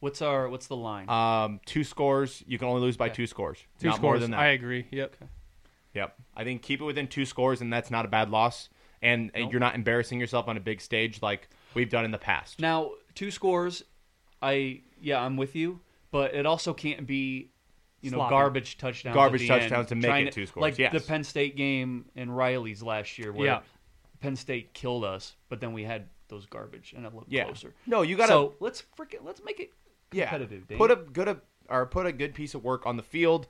[0.00, 1.08] What's our what's the line?
[1.08, 3.14] Um, two scores, you can only lose by Okay.
[3.14, 3.58] two scores.
[3.80, 4.02] Two not scores.
[4.02, 4.40] more than that.
[4.40, 4.86] I agree.
[4.90, 5.16] Yep.
[5.94, 6.16] Yep.
[6.36, 8.68] I think keep it within two scores, and that's not a bad loss.
[9.00, 9.52] And, and Nope.
[9.52, 12.60] you're not embarrassing yourself on a big stage like we've done in the past.
[12.60, 13.82] now two scores.
[14.42, 17.50] I yeah, I'm with you, but it also can't be
[18.00, 18.30] you know Sloppy.
[18.30, 19.14] garbage touchdowns.
[19.14, 20.92] at Garbage the touchdowns end, to make trying it two scores, Like yes.
[20.92, 23.60] the Penn State game in Riley's last year, where Yeah.
[24.20, 27.44] Penn State killed us, but then we had those garbage and it looked Yeah.
[27.44, 27.74] closer.
[27.86, 29.72] No, you gotta So let's freaking let's make it
[30.12, 30.68] yeah, competitive.
[30.68, 30.78] Dave.
[30.78, 33.46] put a good a, or put a good piece of work on the field.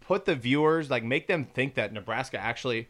[0.00, 2.88] Put the viewers like make them think that Nebraska actually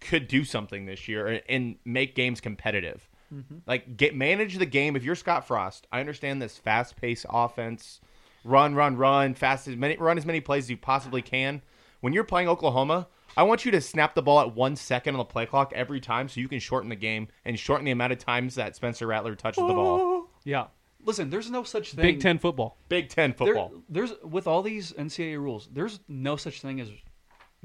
[0.00, 3.08] could do something this year and- and make games competitive.
[3.32, 3.58] Mm-hmm.
[3.66, 4.96] Like get manage the game.
[4.96, 8.00] If you're Scott Frost, I understand this fast paced offense,
[8.44, 11.62] run, run, run, fast as many run as many plays as you possibly can.
[12.00, 15.18] When you're playing Oklahoma, I want you to snap the ball at one second on
[15.18, 18.12] the play clock every time, so you can shorten the game and shorten the amount
[18.12, 20.28] of times that Spencer Rattler touches the ball.
[20.44, 20.66] Yeah.
[21.04, 22.02] Listen, there's no such thing.
[22.02, 22.78] Big Ten football.
[22.88, 23.72] Big Ten There- football.
[23.88, 26.90] there's with all these NCAA rules, there's no such thing as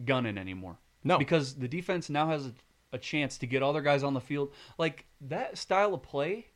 [0.04, 0.78] gunning anymore.
[1.04, 1.17] No.
[1.17, 2.54] because the defense now has a,
[2.91, 4.52] a chance to get all their guys on the field.
[4.78, 6.48] Like that style of play,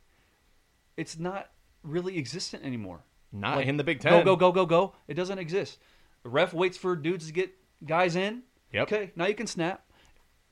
[0.96, 1.50] it's not
[1.82, 3.00] really existent anymore.
[3.32, 4.12] Not Like, in the Big Ten.
[4.12, 4.66] go go go go.
[4.66, 4.94] Go.
[5.08, 5.78] It doesn't exist.
[6.22, 7.52] The ref waits for dudes to get
[7.86, 8.42] guys in.
[8.74, 8.82] Yep.
[8.92, 9.80] Okay, now you can snap.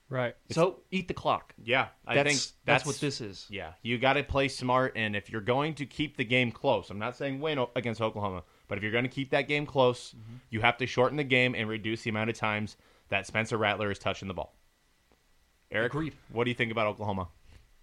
[0.08, 0.34] Right.
[0.50, 1.54] so eat the clock.
[1.64, 3.46] Yeah, I That's, think that's that's, what this is.
[3.48, 6.90] Yeah, you got to play smart, and if you're going to keep the game close,
[6.90, 9.64] I'm not saying win o- against Oklahoma, but if you're going to keep that game
[9.66, 10.36] close, Mm-hmm.
[10.50, 12.76] you have to shorten the game and reduce the amount of times
[13.08, 14.54] that Spencer Rattler is touching the ball.
[15.70, 16.12] Eric, Agreed.
[16.30, 17.28] what do you think about Oklahoma?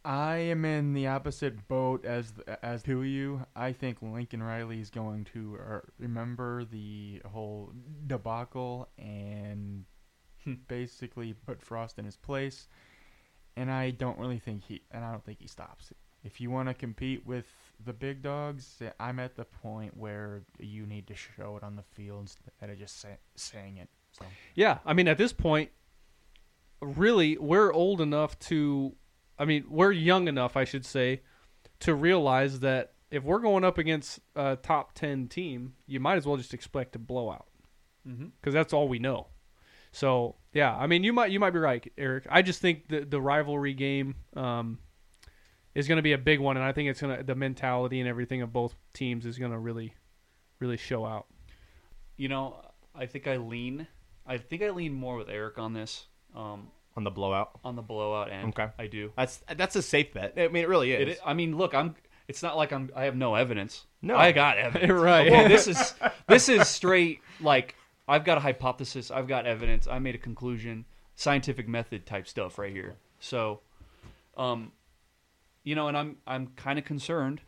[0.05, 2.31] I am in the opposite boat as
[2.63, 3.45] as to you.
[3.55, 7.73] I think Lincoln Riley is going to uh, remember the whole
[8.07, 9.68] debacle and
[10.67, 12.67] basically put Frost in his place.
[13.57, 15.91] And I don't really think he and I don't think he stops.
[16.23, 17.47] If you want to compete with
[17.83, 21.83] the big dogs, I'm at the point where you need to show it on the
[21.83, 23.89] field instead of just say, saying it.
[24.11, 25.71] So Yeah, I mean, at this point,
[26.81, 28.95] really, we're old enough to,
[29.37, 31.21] I mean, we're young enough, I should say,
[31.81, 36.25] to realize that if we're going up against a top ten team, you might as
[36.25, 37.45] well just expect a blowout
[38.07, 38.27] Mm-hmm.
[38.39, 39.27] because that's all we know.
[39.91, 42.25] So yeah, I mean, you might you might be right, Eric.
[42.29, 44.79] I just think the the rivalry game um,
[45.75, 48.09] is going to be a big one, and I think it's gonna the mentality and
[48.09, 49.93] everything of both teams is going to really
[50.59, 51.27] really show out.
[52.17, 52.55] You know,
[52.95, 53.87] I think I lean.
[54.25, 56.05] I think I lean more with Eric on this.
[56.35, 57.59] Um, on the blowout.
[57.63, 58.49] on the blowout end.
[58.49, 58.67] Okay.
[58.77, 59.11] I do.
[59.15, 60.33] That's that's a safe bet.
[60.35, 61.13] I mean, it really is.
[61.13, 61.95] It, I mean, look, I'm.
[62.27, 62.91] It's not like I'm.
[62.95, 63.85] I have no evidence.
[64.01, 64.15] No.
[64.15, 64.91] I got evidence.
[65.01, 65.31] Right.
[65.31, 65.93] Well, this is
[66.27, 67.21] this is straight.
[67.39, 67.75] Like
[68.09, 69.11] I've got a hypothesis.
[69.11, 69.87] I've got evidence.
[69.87, 70.85] I made a conclusion.
[71.15, 72.95] Scientific method type stuff right here.
[73.19, 73.59] So,
[74.35, 74.71] um,
[75.63, 77.41] you know, and I'm I'm kind of concerned.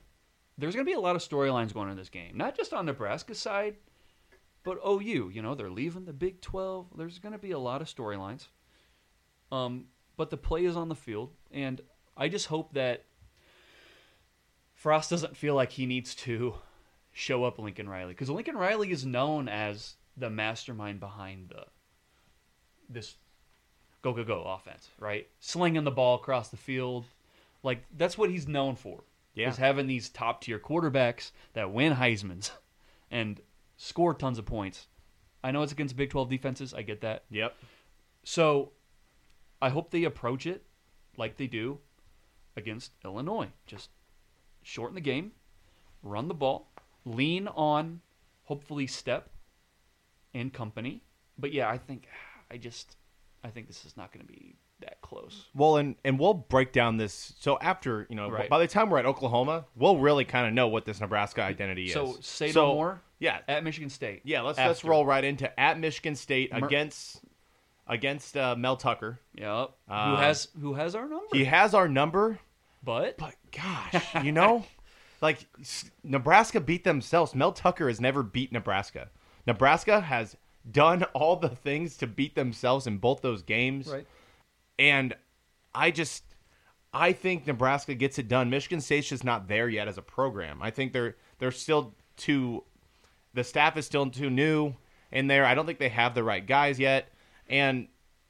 [0.58, 2.74] There's going to be a lot of storylines going on in this game, not just
[2.74, 3.78] on Nebraska's side,
[4.64, 5.32] but OU.
[5.34, 6.88] You know, they're leaving the Big Twelve.
[6.96, 8.48] There's going to be a lot of storylines.
[9.52, 11.82] Um, but the play is on the field, and
[12.16, 13.06] I just hope that
[14.76, 16.54] Frost doesn't feel like he needs to
[17.12, 21.66] show up Lincoln Riley because Lincoln Riley is known as the mastermind behind the
[22.90, 23.16] this
[24.02, 25.28] go go go offense, right?
[25.40, 27.06] Slinging the ball across the field,
[27.64, 29.04] like that's what he's known for.
[29.34, 29.50] Yeah.
[29.50, 32.52] is having these top tier quarterbacks that win Heisman's
[33.12, 33.40] and
[33.78, 34.88] score tons of points.
[35.44, 36.74] I know it's against Big Twelve defenses.
[36.74, 37.24] I get that.
[37.30, 37.56] Yep.
[38.24, 38.74] So
[39.62, 40.64] I hope they approach it
[41.18, 41.80] like they do
[42.58, 43.50] against Illinois.
[43.66, 43.90] Just
[44.62, 45.32] shorten the game,
[46.04, 46.70] run the ball,
[47.06, 48.02] lean on
[48.44, 49.24] hopefully Stepp
[50.34, 51.04] and company.
[51.38, 52.08] But yeah, I think
[52.50, 52.96] I just
[53.44, 55.46] I think this is not going to be that close.
[55.54, 57.34] Well, and and we'll break down this.
[57.40, 58.50] So after you know, Right.
[58.50, 61.88] by the time we're at Oklahoma, we'll really kind of know what this Nebraska identity
[61.88, 61.94] is.
[61.94, 64.22] So say So, no more Yeah, at Michigan State.
[64.24, 64.42] yeah.
[64.42, 67.22] Let's let's roll right into at Michigan State Mer- against
[67.88, 69.20] against uh, Mel Tucker.
[69.36, 69.72] Yep.
[69.90, 71.26] Uh, who has who has our number?
[71.34, 72.40] He has our number,
[72.84, 74.66] but but gosh, you know,
[75.22, 75.46] like
[76.04, 77.36] Nebraska beat themselves.
[77.36, 79.10] Mel Tucker has never beat Nebraska.
[79.46, 80.36] Nebraska has
[80.70, 83.88] done all the things to beat themselves in both those games.
[83.88, 84.08] right.
[84.80, 85.16] And
[85.74, 86.24] I just
[86.94, 88.50] I think Nebraska gets it done.
[88.50, 90.62] Michigan State's just not there yet as a program.
[90.62, 92.64] I think they're they're still too
[93.34, 94.76] the staff is still too new
[95.12, 95.46] in there.
[95.46, 97.10] I don't think they have the right guys yet.
[97.48, 97.88] And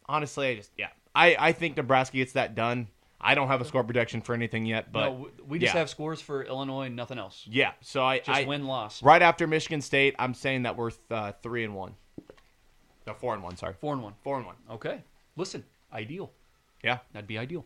[0.07, 0.89] honestly, I just yeah.
[1.13, 2.87] I, I think Nebraska gets that done.
[3.23, 5.79] I don't have a score prediction for anything yet, but no, we just yeah.
[5.79, 7.45] have scores for Illinois and nothing else.
[7.49, 7.73] yeah.
[7.81, 9.01] So I, Just I win loss.
[9.03, 11.93] right after Michigan State, I'm saying that we're uh, three and one.
[13.07, 13.57] No, four and one.
[13.57, 14.13] Sorry, Four and one.
[14.23, 14.55] four and one.
[14.69, 15.03] Okay.
[15.35, 16.31] Listen, ideal.
[16.83, 16.99] Yeah.
[17.13, 17.65] That'd be ideal.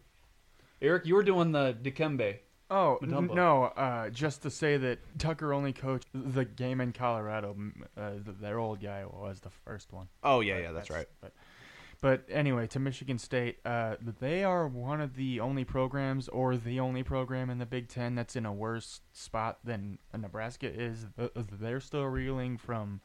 [0.82, 2.38] Eric, you were doing the Dikembe.
[2.70, 3.66] Oh n- no!
[3.66, 7.56] Uh, just to say that Tucker only coached the game in Colorado.
[7.96, 10.08] Uh, th- their old guy was the first one.
[10.24, 11.08] Oh yeah, But yeah, that's right.
[11.22, 11.32] But,
[12.02, 16.80] but anyway, to Michigan State, uh, they are one of the only programs, or the
[16.80, 21.06] only program in the Big Ten that's in a worse spot than Nebraska is.
[21.60, 23.02] They're still reeling from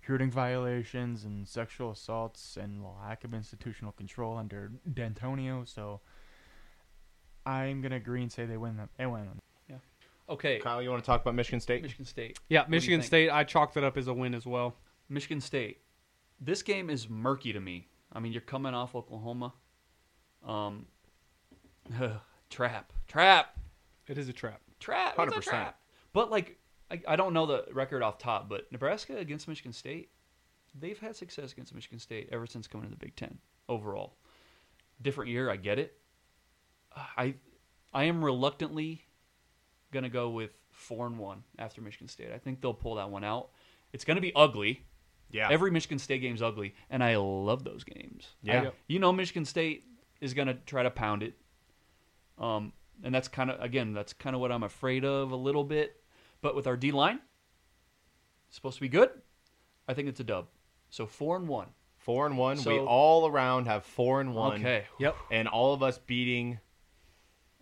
[0.00, 5.64] recruiting violations and sexual assaults and lack of institutional control under D'Antonio.
[5.64, 6.00] So
[7.46, 8.76] I'm gonna agree and say they win.
[8.76, 9.28] The, they win.
[9.68, 9.76] Yeah.
[10.28, 10.58] Okay.
[10.58, 11.82] Kyle, you want to talk about Michigan State?
[11.82, 12.38] Michigan State.
[12.48, 13.02] Yeah, Michigan?
[13.02, 13.30] State.
[13.30, 14.76] I chalked it up as a win as well.
[15.08, 15.78] Michigan State.
[16.40, 17.88] This game is murky to me.
[18.12, 19.52] I mean, you're coming off Oklahoma.
[20.46, 20.86] Um,
[22.50, 23.56] trap, trap,
[24.06, 24.60] It is a trap.
[24.80, 25.16] trap.
[25.16, 25.42] 100%.
[25.42, 25.80] trap.
[26.12, 26.58] But like,
[26.90, 30.10] I, I don't know the record off top, but Nebraska against Michigan State,
[30.78, 33.38] they've had success against Michigan State ever since coming to the Big Ten.
[33.68, 34.16] Overall,
[35.00, 35.48] different year.
[35.48, 35.96] I get it.
[37.16, 37.34] I,
[37.94, 39.04] I am reluctantly
[39.92, 42.32] gonna go with four and one after Michigan State.
[42.34, 43.50] I think they'll pull that one out.
[43.92, 44.84] It's gonna be ugly.
[45.32, 45.48] Yeah.
[45.50, 48.28] Every Michigan State game's ugly, and I love those games.
[48.42, 48.62] Yeah.
[48.68, 49.84] I- you know, Michigan State
[50.20, 51.34] is going to try to pound it.
[52.38, 55.64] Um, and that's kind of again, that's kind of what I'm afraid of a little
[55.64, 56.02] bit.
[56.42, 57.20] But with our D line,
[58.50, 59.10] supposed to be good.
[59.88, 60.46] I think it's a dub.
[60.90, 61.68] So four and one.
[61.98, 62.56] Four and one.
[62.56, 64.58] we So- all around have four and one.
[64.60, 64.84] Okay.
[64.98, 65.16] Yep.
[65.30, 66.58] And all of us beating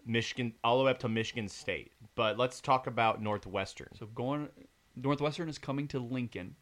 [0.07, 1.93] Michigan all the way up to Michigan State.
[2.15, 3.89] But let's talk about Northwestern.
[3.95, 4.49] So going,
[4.97, 6.57] Northwestern is coming to Lincoln.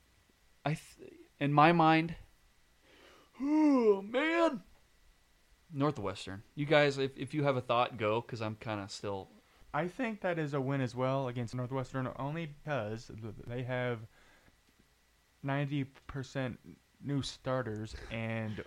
[0.67, 2.17] I, th- in my mind,
[3.41, 4.63] oh man,
[5.73, 6.43] Northwestern.
[6.55, 9.29] You guys, if if you have a thought, go because I'm kind of still
[9.77, 13.11] I think that is a win as well against Northwestern, only because
[13.47, 14.01] they have
[15.43, 16.59] ninety percent
[17.05, 18.65] new starters and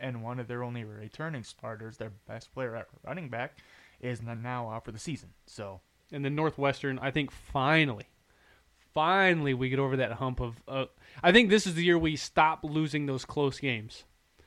[0.00, 3.58] and one of their only returning starters, their best player at running back,
[4.00, 5.30] is now out for the season.
[5.46, 5.80] So
[6.10, 8.06] And then Northwestern, I think finally,
[8.98, 10.60] finally we get over that hump of.
[10.66, 10.86] Uh,
[11.22, 14.02] I think this is the year we stop losing those close games.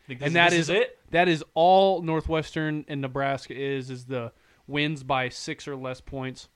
[0.09, 0.99] this, and that this is, is it.
[1.11, 4.33] That is all Northwestern and Nebraska is is the
[4.67, 6.49] wins by six or less points.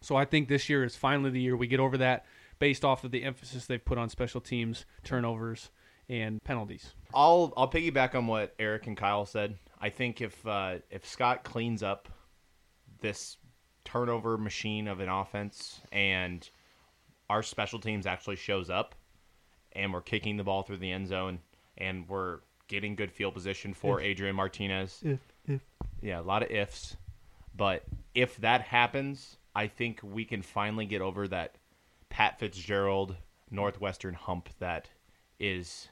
[0.00, 2.24] So I think this year is finally the year we get over that
[2.60, 5.70] based off of the emphasis they've put on special teams, turnovers,
[6.08, 6.94] and penalties.
[7.12, 9.56] I'll I'll piggyback on what Eric and Kyle said.
[9.80, 12.08] I think if uh, if Scott cleans up
[13.00, 13.38] this
[13.84, 16.48] turnover machine of an offense and
[17.28, 18.94] our special teams actually shows up
[19.72, 21.38] and we're kicking the ball through the end zone
[21.78, 25.00] and we're getting good field position for Adrian Martinez.
[25.02, 25.60] If, if.
[26.00, 26.96] Yeah, a lot of ifs.
[27.56, 27.84] But
[28.14, 31.56] if that happens, I think we can finally get over that
[32.08, 33.16] Pat Fitzgerald
[33.50, 34.88] Northwestern hump that
[35.38, 35.88] is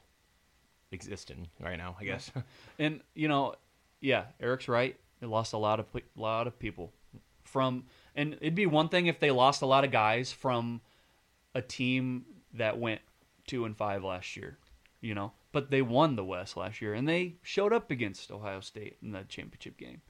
[0.90, 2.30] existing right now, I guess.
[2.78, 3.54] And you know,
[4.00, 4.96] yeah, Eric's right.
[5.20, 6.92] They lost a lot of a lot of people
[7.44, 7.84] from,
[8.16, 10.80] and it'd be one thing if they lost a lot of guys from
[11.54, 13.00] a team that went
[13.46, 14.58] two and five last year,
[15.00, 15.32] you know.
[15.52, 19.12] But they won the West last year, and they showed up against Ohio State in
[19.12, 20.00] the championship game.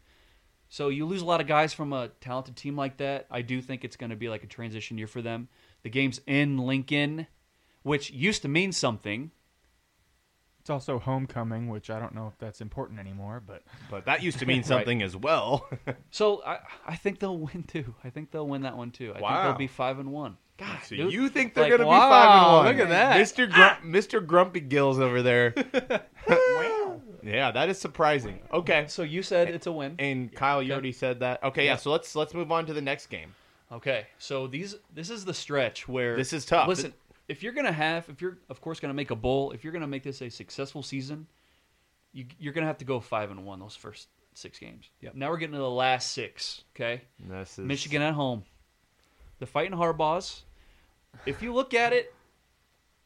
[0.68, 3.26] So you lose a lot of guys from a talented team like that.
[3.30, 5.48] I do think it's going to be like a transition year for them.
[5.82, 7.26] The game's in Lincoln,
[7.82, 9.32] which used to mean something.
[10.60, 14.38] It's also homecoming, which I don't know if that's important anymore, but but that used
[14.38, 15.68] to mean something as well.
[16.12, 17.94] So I, I think they'll win too.
[18.04, 19.10] I think they'll win that one too.
[19.10, 19.42] I think Wow.
[19.48, 20.36] they'll be five and one.
[20.58, 21.12] God, so dude.
[21.12, 22.66] you think they're Like, going to be 5 and 1.
[22.66, 23.16] look at that.
[23.20, 23.50] Mr.
[23.50, 24.24] Grump, Mr.
[24.24, 25.54] Grumpy Gills over there.
[27.22, 28.40] yeah, that is surprising.
[28.52, 28.86] Okay.
[28.88, 29.94] So you said it's a win.
[29.98, 31.42] And Kyle, you already said that.
[31.42, 31.76] Okay, yeah, Yeah.
[31.76, 33.34] so let's let's move on to the next game.
[33.70, 36.68] Okay, so these this is the stretch where This is tough.
[36.68, 36.92] Listen,
[37.28, 39.86] if you're gonna have, if you're of course gonna make a bowl, if you're gonna
[39.86, 41.26] make this a successful season,
[42.12, 44.90] you, you're gonna have to go five and one those first six games.
[45.00, 45.14] Yep.
[45.14, 46.62] Now we're getting to the last six.
[46.76, 48.44] Okay, This is Michigan at home,
[49.42, 50.42] the fighting Harbaughs.
[51.26, 52.14] If you look at it,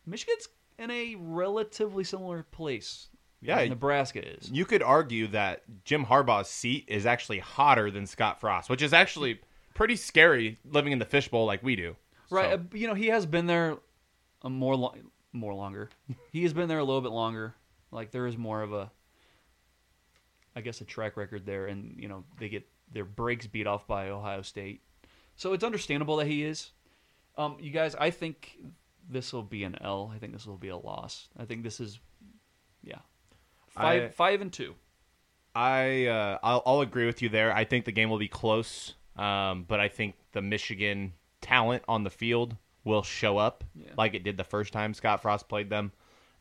[0.04, 3.08] Michigan's in a relatively similar place.
[3.40, 4.50] Yeah, Nebraska is.
[4.50, 8.92] You could argue that Jim Harbaugh's seat is actually hotter than Scott Frost, which is
[8.92, 9.40] actually
[9.72, 11.96] pretty scary living in the fishbowl like we do.
[12.28, 12.50] Right.
[12.50, 13.78] So- Uh, you know, he has been there
[14.42, 14.94] a more lo-
[15.32, 15.88] more longer.
[16.32, 17.54] he has been there a little bit longer.
[17.90, 18.90] Like there is more of a,
[20.54, 23.86] I guess, a track record there, and you know they get their breaks beat off
[23.86, 24.82] by Ohio State,
[25.36, 26.72] so it's understandable that he is.
[27.38, 28.56] Um, you guys, I think
[29.08, 30.10] this will be an L.
[30.14, 31.28] I think this will be a loss.
[31.38, 32.00] I think this is,
[32.82, 32.98] yeah,
[33.68, 34.74] five I- five and two.
[35.54, 37.54] I uh, I'll, I'll agree with you there.
[37.54, 42.04] I think the game will be close, um, but I think the Michigan talent on
[42.04, 43.90] the field will show up Yeah.
[43.96, 45.92] like it did the first time Scott Frost played them.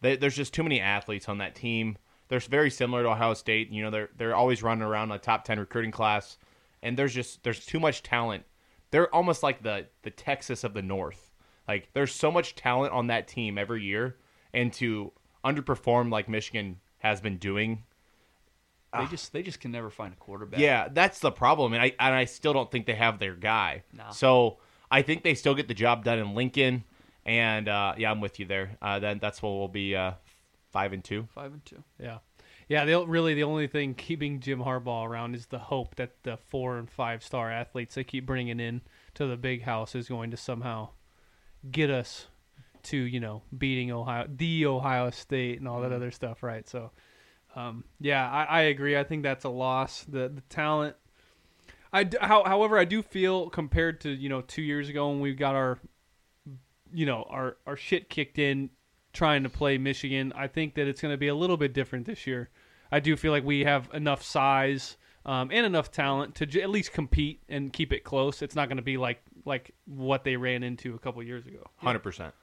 [0.01, 1.97] They, there's just too many athletes on that team.
[2.27, 3.69] They're very similar to Ohio State.
[3.69, 6.37] You know, they're they're always running around a top ten recruiting class,
[6.83, 8.43] and there's just there's too much talent.
[8.95, 11.33] They're almost like the the Texas of the North.
[11.67, 14.15] Like there's so much talent on that team every year,
[14.53, 15.11] and to
[15.43, 17.83] underperform like Michigan has been doing
[18.97, 20.59] They just they just can never find a quarterback.
[20.59, 20.63] Ah.
[20.63, 23.83] yeah, that's the problem, and I and I still don't think they have their guy.
[23.91, 24.05] No.
[24.11, 26.85] So I think they still get the job done in Lincoln,
[27.25, 28.77] and uh, yeah, I'm with you there.
[28.81, 30.13] Uh, then that's what we'll be uh,
[30.71, 31.27] five and two.
[31.35, 31.83] five and two.
[31.99, 32.19] Yeah.
[32.67, 36.37] Yeah, the, really the only thing keeping Jim Harbaugh around is the hope that the
[36.37, 38.81] four and five star athletes they keep bringing in
[39.13, 40.89] to the big house is going to somehow
[41.71, 42.27] get us
[42.83, 46.67] to you know beating Ohio, the Ohio State, and all that other stuff, right?
[46.67, 46.91] So,
[47.55, 48.97] um, yeah, I, I agree.
[48.97, 50.03] I think that's a loss.
[50.03, 50.95] The the talent.
[51.93, 55.33] I how, however, I do feel compared to you know two years ago when we
[55.33, 55.79] got our,
[56.93, 58.69] you know, our our shit kicked in
[59.15, 60.31] trying to play Michigan.
[60.35, 62.49] I think that it's going to be a little bit different this year.
[62.91, 66.69] I do feel like we have enough size um, and enough talent to j- at
[66.69, 68.43] least compete and keep it close.
[68.43, 71.63] It's not going to be like like what they ran into a couple years ago.
[71.77, 72.33] Hundred percent.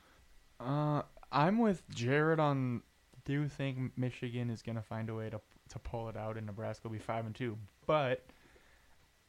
[0.60, 2.82] uh, I'm with Jared on.
[3.24, 6.36] Do you think Michigan is going to find a way to to pull it out
[6.36, 7.56] and Nebraska will be five and two?
[7.86, 8.26] But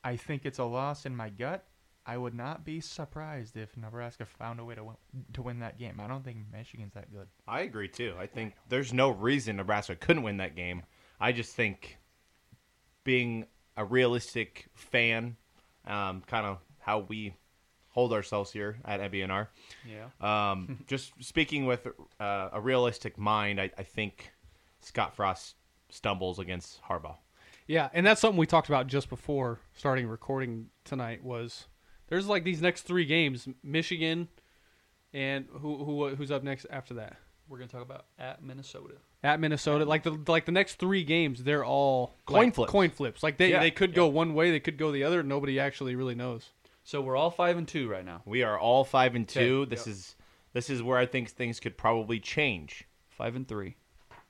[0.03, 1.63] I think it's a loss in my gut.
[2.05, 4.95] I would not be surprised if Nebraska found a way to win,
[5.33, 5.99] to win that game.
[5.99, 7.27] I don't think Michigan's that good.
[7.47, 8.13] I agree too.
[8.19, 10.83] I think there's no reason Nebraska couldn't win that game.
[11.19, 11.97] I just think
[13.03, 13.45] being
[13.77, 15.37] a realistic fan,
[15.87, 17.35] um, kind of how we
[17.89, 19.47] hold ourselves here at NBNR.
[19.87, 20.51] Yeah.
[20.51, 21.87] Um, just speaking with
[22.19, 24.31] uh, a realistic mind, I, I think
[24.81, 25.55] Scott Frost
[25.89, 27.17] stumbles against Harbaugh.
[27.67, 31.23] Yeah, and that's something we talked about just before starting recording tonight.
[31.23, 31.67] Was
[32.07, 34.27] there's like these next three games, Michigan,
[35.13, 37.17] and who who who's up next after that?
[37.47, 38.95] We're gonna talk about at Minnesota.
[39.23, 42.71] At Minnesota, like the like the next three games, they're all Coin like, flips.
[42.71, 43.23] Coin flips.
[43.23, 45.23] Like they Yeah, they could go one way, they could go the other.
[45.23, 46.49] Nobody actually really knows.
[46.83, 48.21] So we're all five and two right now.
[48.25, 49.61] We are all five and two.
[49.61, 49.69] Okay.
[49.69, 50.15] This is
[50.51, 52.85] this is where I think things could probably change.
[53.09, 53.75] Five and three.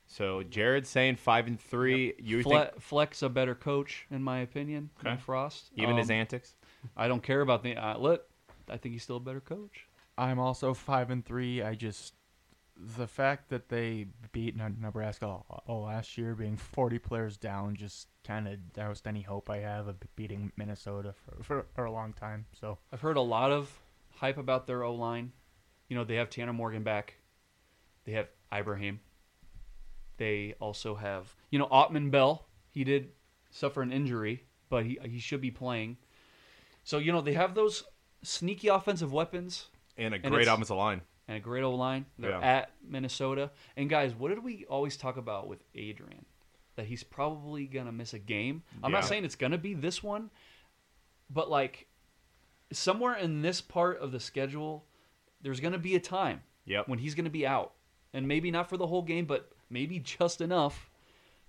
[0.06, 2.14] So Jared's saying five and three.
[2.20, 5.72] You Fle- think Fleck's a better coach, in my opinion, than Frost.
[5.76, 6.56] even Um, his antics?
[6.96, 8.28] I don't care about the look.
[8.70, 9.88] I think he's still a better coach.
[10.18, 11.62] I'm also five and three.
[11.62, 12.14] I just
[12.76, 15.26] the fact that they beat Nebraska
[15.68, 19.88] all last year, being 40 players down, just kind of doused any hope I have
[19.88, 22.46] of beating Minnesota for, for, for a long time.
[22.60, 23.72] So I've heard a lot of
[24.16, 25.32] hype about their O line.
[25.88, 27.16] You know, they have Tanner Morgan back.
[28.06, 29.00] They have Ibrahim.
[30.18, 32.46] They also have, you know, Autman-Bell.
[32.72, 33.10] He did
[33.52, 35.98] suffer an injury, but he he should be playing.
[36.84, 37.84] So you know they have those
[38.24, 39.68] sneaky offensive weapons
[39.98, 41.02] And a And great offensive line.
[41.28, 42.06] and a great old line.
[42.18, 42.40] They're Yeah.
[42.42, 43.52] at Minnesota.
[43.78, 46.26] And guys, what did we always talk about with Adrian?
[46.76, 48.64] That he's probably gonna miss a game.
[48.84, 50.32] I'm not saying it's gonna be this one,
[51.30, 51.88] but like
[52.72, 54.86] somewhere in this part of the schedule,
[55.42, 56.88] there's gonna be a time Yep.
[56.88, 57.74] when he's gonna be out,
[58.14, 60.90] and maybe not for the whole game, but maybe just enough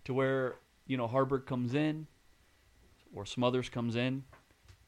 [0.05, 0.57] to where
[0.87, 2.07] you know Haarberg comes in
[3.15, 4.25] or Smothers comes in,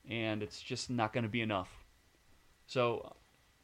[0.09, 1.85] and it's just not gonna be enough.
[2.67, 3.13] So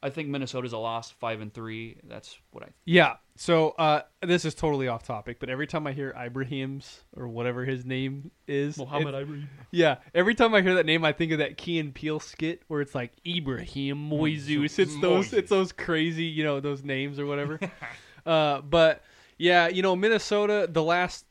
[0.03, 1.97] I think Minnesota's a loss, five and three.
[2.05, 2.69] That's what I.
[2.85, 3.17] Yeah.
[3.37, 7.65] So uh, this is totally off topic, but every time I hear Ibrahim's or whatever
[7.65, 8.89] his name is, it-
[9.29, 9.49] Ibrahim.
[9.71, 12.63] Yeah, every time I hear that name, I think of that Key and Peele skit
[12.69, 14.79] where it's like Ibrahim Moises.
[14.79, 17.59] It's those, it's those crazy, you know, those names or whatever.
[18.27, 19.03] uh, but
[19.39, 21.25] yeah, you know, Minnesota, the last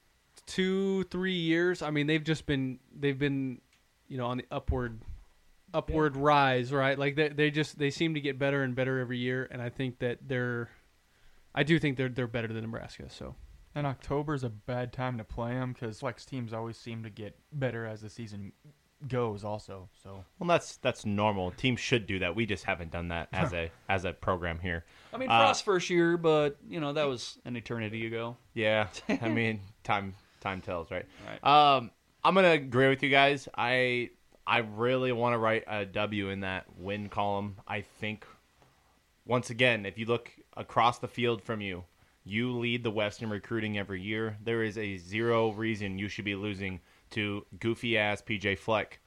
[0.47, 3.61] two, three years, I mean, they've just been, they've been,
[4.11, 4.99] you know, on the upward,
[5.73, 6.99] upward rise, right?
[6.99, 9.69] Like they, they just, they seem to get better and better every year, and I
[9.69, 10.69] think that they're,
[11.55, 13.09] I do think they're, they're better than Nebraska.
[13.09, 13.35] So
[13.73, 17.37] and October's a bad time to play them because Fleck's teams always seem to get
[17.53, 18.51] better as the season
[19.07, 19.43] goes.
[19.43, 21.51] Also, so Well, that's that's normal.
[21.51, 22.35] Teams should do that.
[22.35, 24.85] We just haven't done that as a as a program here.
[25.13, 28.37] I mean, Uh, Frost first year, but you know that was an eternity ago.
[28.53, 28.87] Yeah,
[29.21, 31.05] I mean, time time tells, right?
[31.27, 31.75] Right.
[31.77, 31.91] Um,
[32.23, 33.49] I'm gonna agree with you guys.
[33.57, 34.11] I
[34.45, 37.57] I really want to write a W in that win column.
[37.67, 38.25] I think
[39.25, 41.85] once again, if you look across the field from you,
[42.23, 44.37] you lead the West in recruiting every year.
[44.43, 48.99] There is a zero reason you should be losing to goofy ass PJ Fleck.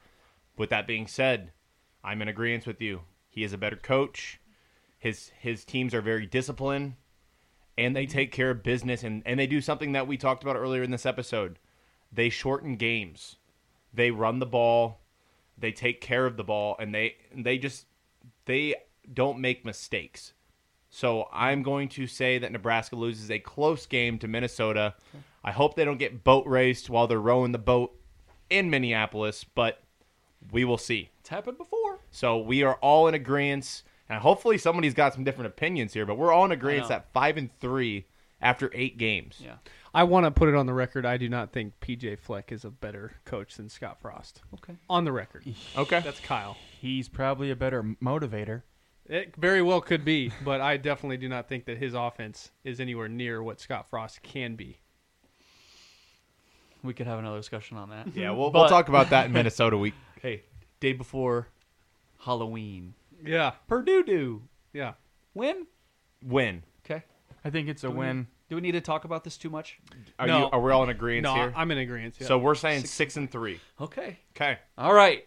[0.57, 1.51] With that being said,
[2.03, 3.01] I'm in agreement with you.
[3.29, 4.41] He is a better coach.
[4.99, 6.95] His his teams are very disciplined
[7.77, 10.55] and they take care of business and, and they do something that we talked about
[10.55, 11.59] earlier in this episode.
[12.15, 13.35] They shorten games.
[13.93, 15.01] They run the ball,
[15.57, 17.85] they take care of the ball and they they just
[18.45, 18.75] they
[19.13, 20.33] don't make mistakes.
[20.89, 24.95] So I'm going to say that Nebraska loses a close game to Minnesota.
[25.43, 27.93] I hope they don't get boat raced while they're rowing the boat
[28.49, 29.81] in Minneapolis, but
[30.51, 31.09] we will see.
[31.19, 31.99] It's happened before.
[32.11, 36.17] So we are all in agreement, and hopefully somebody's got some different opinions here, but
[36.17, 38.05] we're all in agreement that five and three
[38.41, 39.41] after eight games.
[39.43, 39.55] Yeah.
[39.95, 41.05] I want to put it on the record.
[41.05, 44.41] I do not think PJ Fleck is a better coach than Scott Frost.
[44.55, 44.75] Okay.
[44.89, 45.43] On the record.
[45.77, 46.01] Okay.
[46.01, 46.57] That's Kyle.
[46.81, 48.63] he's probably a better motivator.
[49.07, 52.79] It very well could be, but I definitely do not think that his offense is
[52.79, 54.79] anywhere near what Scott Frost can be.
[56.83, 58.07] We could have another discussion on that.
[58.15, 59.93] Yeah, we'll, But- we'll talk about that in Minnesota week.
[60.21, 60.43] Hey,
[60.79, 61.47] day before
[62.19, 62.93] Halloween.
[63.23, 63.51] Yeah.
[63.67, 64.41] Purdue do
[64.73, 64.93] Yeah.
[65.33, 65.67] win.
[66.21, 66.63] Win.
[66.85, 67.03] Okay.
[67.43, 68.27] I think it's a Do win.
[68.55, 69.77] Do we need to talk about this too much?
[70.17, 70.39] Are No.
[70.39, 70.45] you?
[70.45, 71.53] Are we all in agreement No, here?
[71.57, 72.15] I'm in agreement.
[72.17, 72.27] Yeah.
[72.27, 73.59] So we're saying six, and three.
[73.81, 74.17] Okay.
[74.33, 74.59] Okay.
[74.77, 75.25] All right.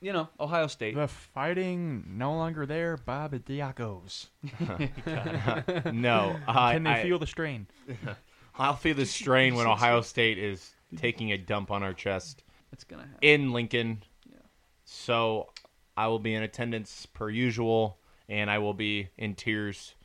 [0.00, 0.94] You know, Ohio State.
[0.94, 2.96] The fighting no longer there.
[2.96, 4.28] Bob Diacos.
[5.92, 7.66] No, I, Can they I, feel the strain?
[8.54, 12.84] I'll feel the strain when Ohio State is taking a dump on our chest It's
[12.84, 13.18] gonna happen.
[13.20, 14.04] in Lincoln.
[14.30, 14.36] Yeah.
[14.84, 15.48] So
[15.96, 17.98] I will be in attendance per usual,
[18.28, 19.96] and I will be in tears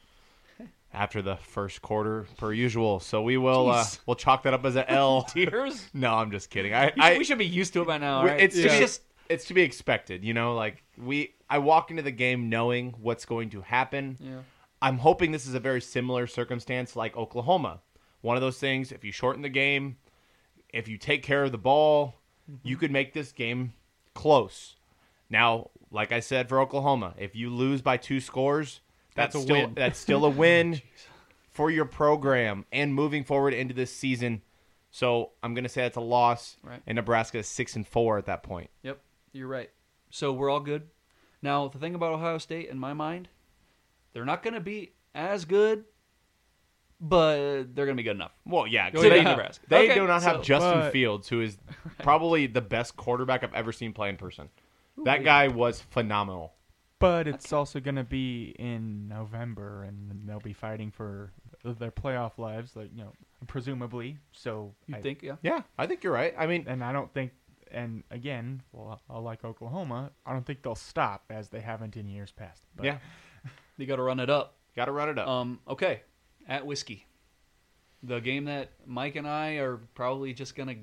[0.95, 2.99] after the first quarter per usual.
[2.99, 5.23] So we will uh, we'll chalk that up as an L.
[5.23, 5.89] Tears.
[5.93, 6.73] no, I'm just kidding.
[6.73, 8.39] I, I we should be used to it by now, right?
[8.39, 8.79] it's Yeah.
[8.79, 10.23] just it's to be expected.
[10.23, 14.17] You know, like we I walk into the game knowing what's going to happen.
[14.19, 14.39] Yeah.
[14.81, 17.81] I'm hoping this is a very similar circumstance like Oklahoma.
[18.21, 19.97] One of those things, if you shorten the game,
[20.73, 22.15] if you take care of the ball,
[22.47, 22.67] Mm-hmm.
[22.67, 23.73] you could make this game
[24.13, 24.75] close.
[25.31, 28.81] Now, like I said for Oklahoma, if you lose by two scores,
[29.15, 29.73] that's, That's a still win.
[29.75, 31.11] that's still a win oh,
[31.51, 34.41] for your program and moving forward into this season.
[34.91, 36.81] So I'm gonna say that's a loss, Right.
[36.87, 38.69] and Nebraska is six and four at that point.
[38.83, 38.99] Yep,
[39.33, 39.69] you're right.
[40.09, 40.83] So we're all good.
[41.41, 43.27] Now the thing about Ohio State, in my mind,
[44.13, 45.83] they're not going to be as good,
[47.01, 48.31] but they're going to be good enough.
[48.45, 49.65] Well, yeah, 'cause To they, beat Nebraska.
[49.67, 51.57] they Okay, do not have so- Justin But- Fields, who is
[51.99, 54.49] probably the best quarterback I've ever seen play in person.
[55.03, 56.53] That guy was phenomenal.
[56.99, 61.31] But it's also going to be in November, and they'll be fighting for
[61.63, 63.11] their playoff lives, like you know,
[63.47, 64.17] presumably.
[64.31, 65.21] So You I, think?
[65.21, 65.35] Yeah.
[65.43, 66.33] Yeah, I think you're right.
[66.37, 67.31] I mean, and I don't think
[67.71, 70.11] And again, well, like Oklahoma.
[70.25, 72.63] I don't think they'll stop as they haven't in years past.
[72.75, 72.97] But yeah,
[73.77, 74.55] You got to run it up.
[74.75, 75.27] got to run it up.
[75.27, 76.01] Um, okay,
[76.47, 77.05] at whiskey,
[78.03, 80.75] the game that Mike and I are probably just gonna.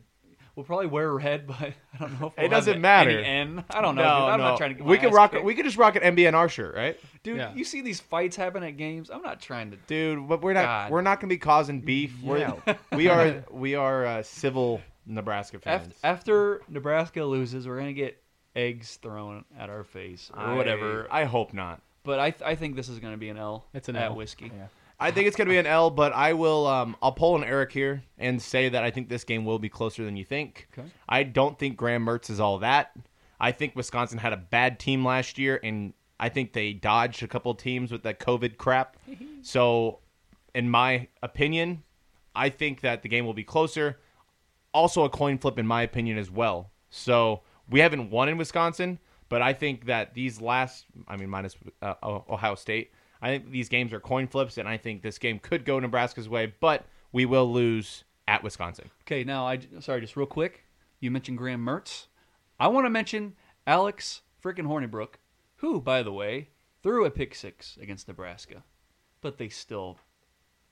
[0.55, 3.19] We'll probably wear red, but I don't know if It we'll have doesn't any matter.
[3.21, 3.65] N.
[3.71, 4.03] I don't know.
[4.03, 4.29] no, dude.
[4.31, 4.45] I'm no.
[4.49, 4.75] not trying to.
[4.75, 5.33] Get we my can ass rock.
[5.33, 5.45] kicked.
[5.45, 6.99] We can just rock an NBNR shirt, right?
[7.23, 7.39] dude.
[7.39, 7.55] Yeah.
[7.55, 9.11] You see these fights happen at games.
[9.11, 9.77] I'm not trying to.
[9.87, 10.65] Dude, but we're not.
[10.65, 10.91] God.
[10.93, 12.13] We're not going to be causing beef.
[12.23, 12.55] Yeah.
[12.67, 13.45] We're, we are.
[13.53, 15.93] We are uh, civil Nebraska fans.
[16.03, 18.23] After, after Nebraska loses, we're gonna get
[18.55, 21.07] eggs thrown at our face or I- whatever.
[21.11, 21.81] I hope not.
[22.05, 23.65] but I, I think this is gonna be an L.
[23.73, 24.17] It's an at L.
[24.17, 24.51] whiskey.
[24.55, 24.67] Yeah.
[25.03, 26.67] I think it's going to be an L, but I will.
[26.67, 29.69] Um, I'll pull an Eric here and say that I think this game will be
[29.69, 30.69] closer than you think.
[30.79, 30.89] Okay.
[31.09, 32.93] I don't think Graham Mertz is all that.
[33.41, 37.27] I think Wisconsin had a bad team last year, and I think they dodged a
[37.27, 38.97] couple teams with that COVID crap.
[39.43, 39.99] so,
[40.55, 41.83] in my opinion,
[42.37, 43.99] I think that the game will be closer.
[44.73, 46.71] Also, a coin flip, in my opinion, as well.
[46.91, 51.57] So, we haven't won in Wisconsin, but I think that these last, I mean, minus
[51.83, 52.93] uh, Ohio State,
[53.23, 56.29] I think these games are coin flips, and I think this game could go Nebraska's
[56.29, 58.91] way, but we will lose at Wisconsin.
[59.05, 60.65] Okay, now I sorry, just real quick.
[61.01, 62.07] You mentioned Graham Mertz.
[62.61, 63.35] I want to mention
[63.67, 65.15] Alex freaking Hornibrook,
[65.57, 66.49] who, by the way,
[66.83, 68.65] threw a pick six against Nebraska,
[69.21, 69.99] but they still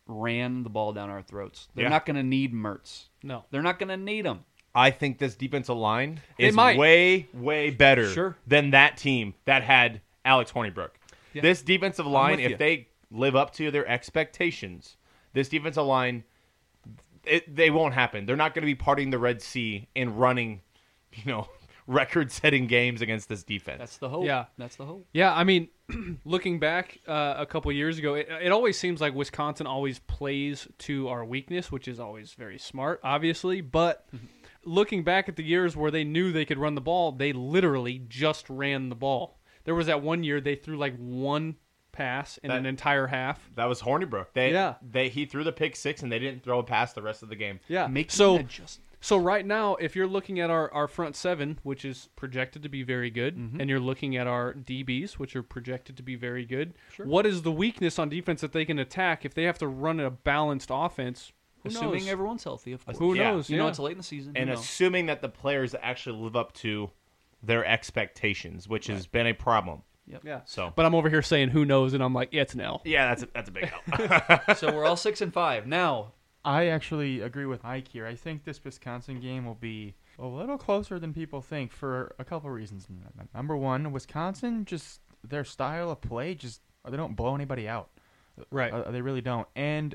[0.07, 1.69] ran the ball down our throats.
[1.75, 1.91] They're Yeah.
[1.91, 3.09] not going to need Mertz.
[3.23, 3.45] No.
[3.51, 4.45] They're not going to need him.
[4.75, 6.79] I think this defensive line is might.
[6.79, 8.37] way, way better Sure.
[8.47, 10.91] than that team that had Alex Hornibrook.
[11.33, 11.43] Yeah.
[11.43, 12.57] This defensive line, if you.
[12.57, 14.97] they live up to their expectations,
[15.33, 16.25] this defensive line,
[17.25, 18.27] it, they won't happen.
[18.27, 20.63] They're not going to be parting the Red Sea and running,
[21.13, 21.49] you know,
[21.87, 23.79] record-setting games against this defense.
[23.79, 24.25] That's the hope.
[24.25, 24.47] Yeah.
[24.59, 25.07] That's the hope.
[25.13, 25.69] Yeah, I mean,
[26.25, 30.69] looking back uh, a couple years ago, it, it always seems like Wisconsin always plays
[30.79, 33.61] to our weakness, which is always very smart, obviously.
[33.61, 34.09] But
[34.65, 38.01] looking back at the years where they knew they could run the ball, they literally
[38.09, 39.40] just ran the ball.
[39.65, 41.57] There was that one year they threw like one
[41.93, 43.51] pass in That- an entire half.
[43.57, 44.27] that was Hornibrook.
[44.33, 44.75] They, Yeah.
[44.83, 47.29] they he threw the pick six and they didn't throw a pass the rest of
[47.29, 47.61] the game.
[47.69, 47.87] Yeah.
[47.89, 48.49] Making so an.
[49.03, 52.69] So right now, if you're looking at our, our front seven, which is projected to
[52.69, 53.59] be very good, mm-hmm.
[53.59, 57.07] and you're looking at our DBs, which are projected to be very good, Sure.
[57.07, 60.01] what is the weakness on defense that they can attack if they have to run
[60.01, 61.33] a balanced offense?
[61.63, 62.09] Who Assuming knows?
[62.09, 62.99] everyone's healthy, of course.
[62.99, 63.31] Who Yeah.
[63.33, 63.49] knows?
[63.51, 64.35] You know, it's late in the season.
[64.37, 66.91] and assuming that the players actually live up to
[67.43, 69.83] their expectations, which has been a problem.
[70.23, 70.41] yeah.
[70.45, 72.83] So But I'm over here saying who knows, and I'm like, yeah, it's an L.
[72.85, 74.57] yeah, that's a, that's a big help.
[74.59, 76.13] so we're all six and five now.
[76.45, 78.07] I actually agree with Mike here.
[78.07, 82.25] I think this Wisconsin game will be a little closer than people think for a
[82.25, 82.87] couple reasons.
[82.91, 87.91] N- Number one, Wisconsin just their style of play just they don't blow anybody out.
[88.51, 88.73] Right.
[88.73, 89.47] Uh, they really don't.
[89.55, 89.95] And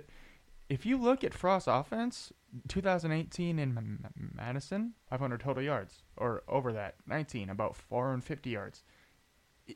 [0.69, 2.31] if you look at Frost's offense,
[2.67, 8.83] 2018 in M- M- Madison, 500 total yards or over that, 19 about 450 yards.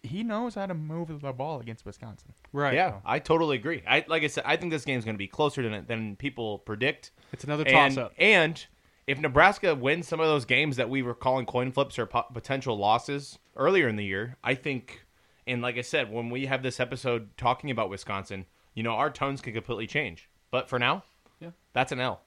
[0.03, 2.33] He knows how to move the ball against Wisconsin.
[2.53, 2.75] Right.
[2.75, 3.81] Yeah, I totally agree.
[3.87, 6.59] I like I said, I think this game's going to be closer than than people
[6.59, 7.11] predict.
[7.33, 8.13] It's another And, toss up.
[8.19, 8.63] and
[9.07, 12.27] if Nebraska wins some of those games that we were calling coin flips or po-
[12.31, 15.05] potential losses earlier in the year, I think,
[15.47, 19.09] and like I said, when we have this episode talking about Wisconsin, you know, our
[19.09, 20.29] tones can completely change.
[20.51, 21.03] But for now,
[21.39, 21.49] Yeah.
[21.73, 22.21] that's an L.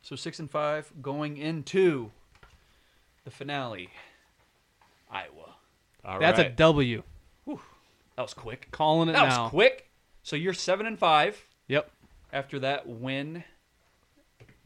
[0.00, 0.06] Yep.
[0.08, 2.10] So six and five going into
[3.24, 3.90] the finale.
[5.10, 5.54] Iowa.
[6.04, 6.56] All That's a right.
[6.56, 7.02] W.
[7.46, 8.68] That was quick.
[8.70, 9.44] Calling it That now.
[9.44, 9.88] was quick.
[10.22, 11.90] So you're seven and five Yep.
[12.32, 13.44] after that win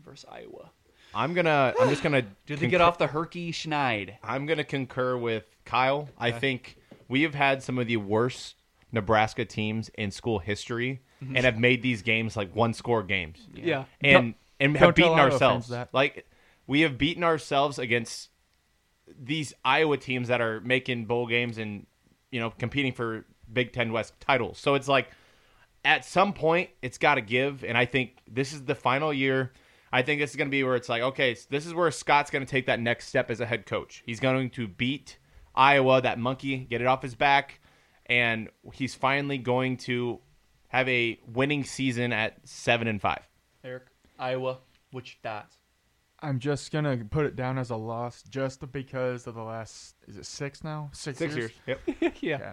[0.05, 0.71] versus Iowa.
[1.15, 1.73] I'm gonna.
[1.81, 2.23] I'm just gonna.
[2.47, 4.17] Did they get off the Herky Schneid?
[4.23, 6.09] I'm going to concur with Kyle.
[6.19, 6.77] I think
[7.09, 8.57] we have had some of the worst
[8.91, 11.37] Nebraska teams in school history mm-hmm.
[11.37, 13.47] and have made these games like one score games.
[13.55, 13.85] Yeah.
[14.01, 15.73] And and have beaten ourselves.
[15.93, 16.27] Like
[16.67, 18.31] we have beaten ourselves against
[19.21, 21.87] these Iowa teams that are making bowl games and
[22.31, 24.59] you know competing for Big 10 West titles.
[24.59, 25.09] So it's like
[25.85, 29.53] at some point it's got to give and I think this is the final year.
[29.93, 32.31] I think this is going to be where it's like okay this is where Scott's
[32.31, 34.03] going to take that next step as a head coach.
[34.07, 35.19] He's going to beat
[35.55, 37.61] Iowa that monkey get it off his back
[38.07, 40.21] and he's finally going to
[40.69, 43.29] have a winning season at 7 and 5
[43.63, 43.85] Eric,
[44.19, 44.59] Iowa,
[44.91, 45.57] which dots?
[46.21, 50.17] I'm just gonna put it down as a loss just because of the last is
[50.17, 50.91] it six now?
[50.93, 52.11] Six, 6 years yep yeah.
[52.23, 52.53] Yeah.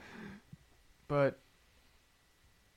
[1.08, 1.40] But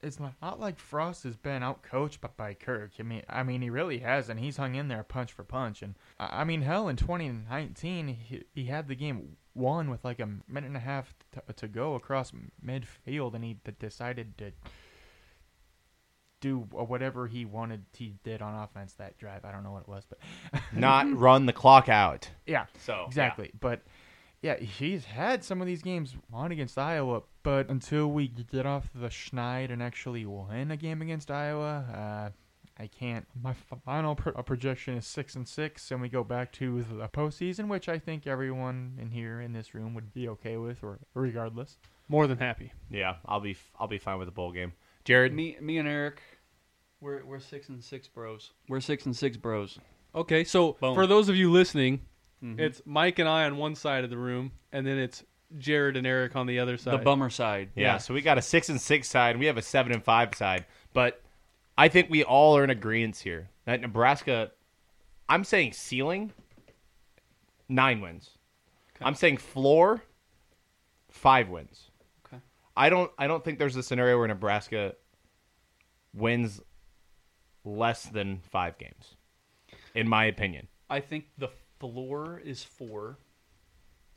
[0.04, 2.92] it's not not like Frost has been outcoached by, by Kirk.
[3.00, 5.82] I mean, I mean he really has, and he's hung in there punch for punch.
[5.82, 10.20] And I I mean, hell, in 2019, he, he had the game won with like
[10.20, 12.32] a minute and a half to, to go across
[12.64, 14.52] midfield, and he d- decided to
[16.44, 19.44] do whatever he wanted he did on offense that drive.
[19.44, 20.18] I don't know what it was, but
[20.72, 22.28] Not run the clock out.
[22.46, 23.50] yeah, So exactly.
[23.58, 23.80] But
[24.42, 28.90] yeah, he's had some of these games won against Iowa, but until we get off
[28.94, 31.84] the schneid and actually win a game against Iowa,
[32.28, 32.30] uh,
[32.82, 33.26] I can't.
[33.40, 33.54] My
[33.86, 37.88] final pro- projection is six and six, and we go back to the postseason, which
[37.88, 41.78] I think everyone in here in this room would be okay with, or regardless.
[42.08, 42.72] More than happy.
[42.90, 44.72] Yeah, I'll be I'll be fine with the bowl game.
[45.04, 46.20] Jared, Me, me and Eric,
[47.04, 48.50] we're we're six and six bros.
[48.68, 49.78] We're six and six bros.
[50.14, 50.94] Okay, so Boom.
[50.94, 52.00] for those of you listening,
[52.42, 52.58] Mhm.
[52.58, 55.22] it's Mike and I on one side of the room, and then it's
[55.58, 56.94] Jared and Eric on the other side.
[56.98, 57.70] the bummer side.
[57.76, 57.98] Yeah, Yeah.
[57.98, 60.34] so we got a six and six side, and we have a seven and five
[60.34, 60.64] side.
[60.92, 61.22] But
[61.76, 64.52] I think we all are in agreement here that Nebraska.
[65.28, 66.32] I'm saying ceiling,
[67.68, 68.30] nine wins.
[68.96, 69.04] Okay.
[69.04, 70.02] I'm saying floor,
[71.10, 71.90] five wins.
[72.26, 72.40] Okay.
[72.76, 73.10] I don't.
[73.18, 74.94] I don't think there's a scenario where Nebraska
[76.12, 76.60] wins
[77.64, 79.16] less than five games,
[79.94, 80.68] in my opinion.
[80.90, 81.48] I think the
[81.80, 83.18] floor is four.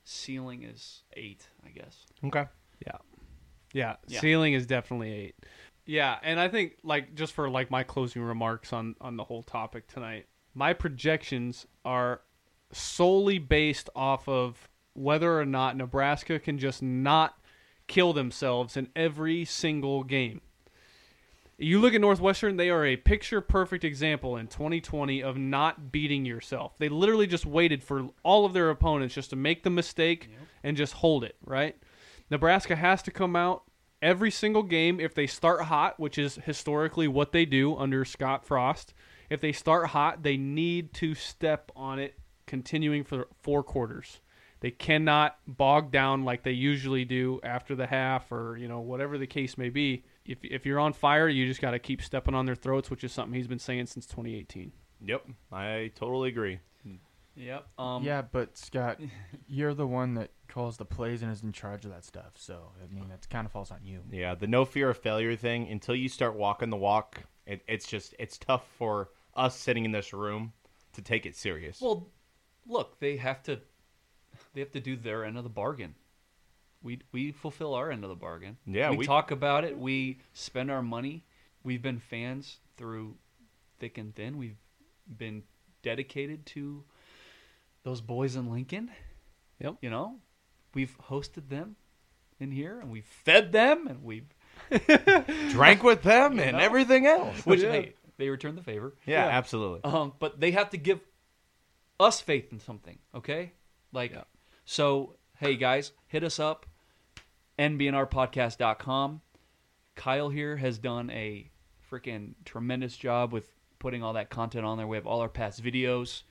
[0.03, 1.47] Ceiling is eight.
[1.65, 2.05] I guess.
[2.23, 2.45] Okay.
[2.85, 2.97] Yeah.
[3.73, 4.19] yeah, Yeah.
[4.19, 5.35] Ceiling is definitely eight.
[5.85, 9.43] Yeah, and I think like just for like my closing remarks on on the whole
[9.43, 12.21] topic tonight, my projections are
[12.71, 17.39] solely based off of whether or not Nebraska can just not
[17.87, 20.41] kill themselves in every single game.
[21.59, 26.23] You look at Northwestern, they are a picture perfect example in 2020 of not beating
[26.23, 26.77] yourself.
[26.77, 30.29] They literally just waited for all of their opponents just to make the mistake
[30.63, 31.75] and just hold it, right?
[32.29, 33.63] Nebraska has to come out
[34.03, 38.45] every single game if they start hot, which is historically what they do under Scott
[38.45, 38.93] Frost.
[39.29, 44.19] If they start hot, they need to step on it continuing for four quarters.
[44.59, 49.17] They cannot bog down like they usually do after the half or, you know, whatever
[49.17, 50.03] the case may be.
[50.27, 53.03] If if you're on fire, you just got to keep stepping on their throats, which
[53.03, 54.71] is something he's been saying since 2018.
[55.01, 56.59] Yep, I totally agree.
[57.37, 57.67] Yep.
[57.77, 58.99] Um, yeah, but Scott,
[59.47, 62.31] you're the one that calls the plays and is in charge of that stuff.
[62.35, 64.01] So I mean, that kind of falls on you.
[64.11, 65.69] Yeah, the no fear of failure thing.
[65.69, 69.91] Until you start walking the walk, it, it's just it's tough for us sitting in
[69.91, 70.51] this room
[70.93, 71.79] to take it serious.
[71.79, 72.07] Well,
[72.67, 73.59] look, they have to
[74.53, 75.93] they have to do their end of the bargain.
[76.87, 78.55] We we fulfill our end of the bargain.
[78.65, 79.77] Yeah, we, we- talk about it.
[79.77, 81.25] We spend our money.
[81.61, 83.15] We've been fans through
[83.77, 84.37] thick and thin.
[84.37, 84.55] We've
[85.05, 85.43] been
[85.83, 86.85] dedicated to
[87.83, 88.89] those boys in Lincoln.
[89.59, 89.75] Yep.
[89.81, 90.15] You know,
[90.73, 91.75] we've hosted them
[92.39, 94.33] in here, and we've fed them, and we've
[95.49, 96.63] Drank with them and know?
[96.63, 97.45] everything else.
[97.45, 97.71] which Yeah.
[97.71, 98.95] hey, they return the favor.
[99.05, 99.37] yeah, Yeah.
[99.37, 99.81] absolutely.
[99.83, 101.01] Um, but they have to give
[101.99, 103.51] us faith in something, okay?
[103.91, 104.23] Like, Yeah.
[104.63, 106.65] so hey guys, hit us up,
[107.59, 109.21] nbnrpodcast.com.
[109.95, 111.49] Kyle here has done a
[111.91, 113.49] freaking tremendous job with
[113.79, 114.87] putting all that content on there.
[114.87, 116.23] We have all our past videos.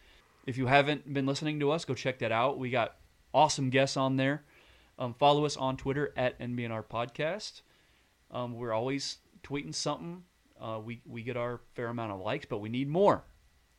[0.47, 2.59] If you haven't been listening to us, go check that out.
[2.59, 2.97] We got
[3.35, 4.45] awesome guests on there.
[4.99, 7.62] Um, follow us on Twitter at NBNR Podcast.
[8.31, 10.22] Um, we're always tweeting something.
[10.61, 13.24] Uh, we we get our fair amount of likes, but we need more.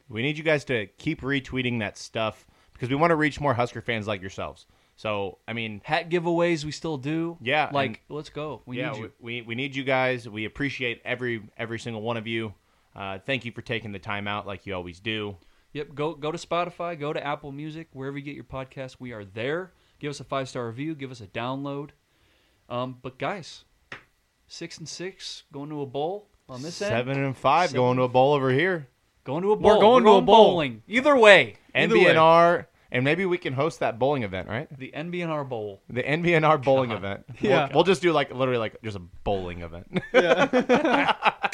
[0.09, 3.53] We need you guys to keep retweeting that stuff because we want to reach more
[3.53, 4.65] Husker fans like yourselves.
[4.97, 7.37] So, I mean, hat giveaways we still do.
[7.39, 8.63] Yeah, like let's go.
[8.65, 9.11] We yeah, need you.
[9.19, 10.27] We, we need you guys.
[10.27, 12.55] We appreciate every every single one of you.
[12.95, 15.37] Uh, thank you for taking the time out like you always do.
[15.73, 18.95] Yep, go go to Spotify, go to Apple Music, wherever you get your podcast.
[18.97, 19.71] We are there.
[19.99, 20.95] Give us a five star review.
[20.95, 21.91] Give us a download.
[22.67, 23.65] Um, but guys,
[24.47, 26.89] six and six going to a bowl on this end.
[26.89, 27.81] Seven and five Seven.
[27.81, 28.87] going to a bowl over here.
[29.25, 29.79] Going to a bowl.
[29.79, 30.45] going to a bowl.
[30.45, 30.81] bowling.
[30.87, 32.65] Either way, Either way.
[32.91, 34.67] NBNR, and maybe we can host that bowling event, right?
[34.77, 35.81] the NBNR Bowl.
[35.89, 36.97] The NBNR bowling God.
[36.97, 37.25] event.
[37.39, 37.65] Yeah.
[37.65, 40.01] We'll, we'll just do like literally like just a bowling event.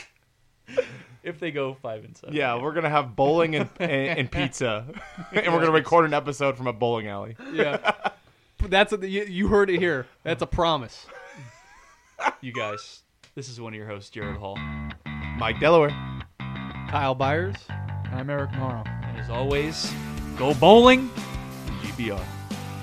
[1.23, 2.35] If they go five and seven.
[2.35, 4.85] yeah, we're gonna have bowling and, and, and pizza,
[5.31, 7.37] and we're gonna record an episode from a bowling alley.
[7.53, 7.93] Yeah,
[8.59, 10.05] that's a, you, you heard it here.
[10.23, 11.05] That's a promise.
[12.41, 13.03] you guys.
[13.35, 14.57] This is one of your hosts, Jared Hall.
[15.37, 15.95] Mike Delaware.
[16.89, 17.55] Kyle Byers.
[17.69, 18.83] And I'm Eric Morrow.
[18.85, 19.91] And as always,
[20.37, 21.09] go bowling.
[21.81, 22.21] GBR.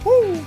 [0.04, 0.44] Woo!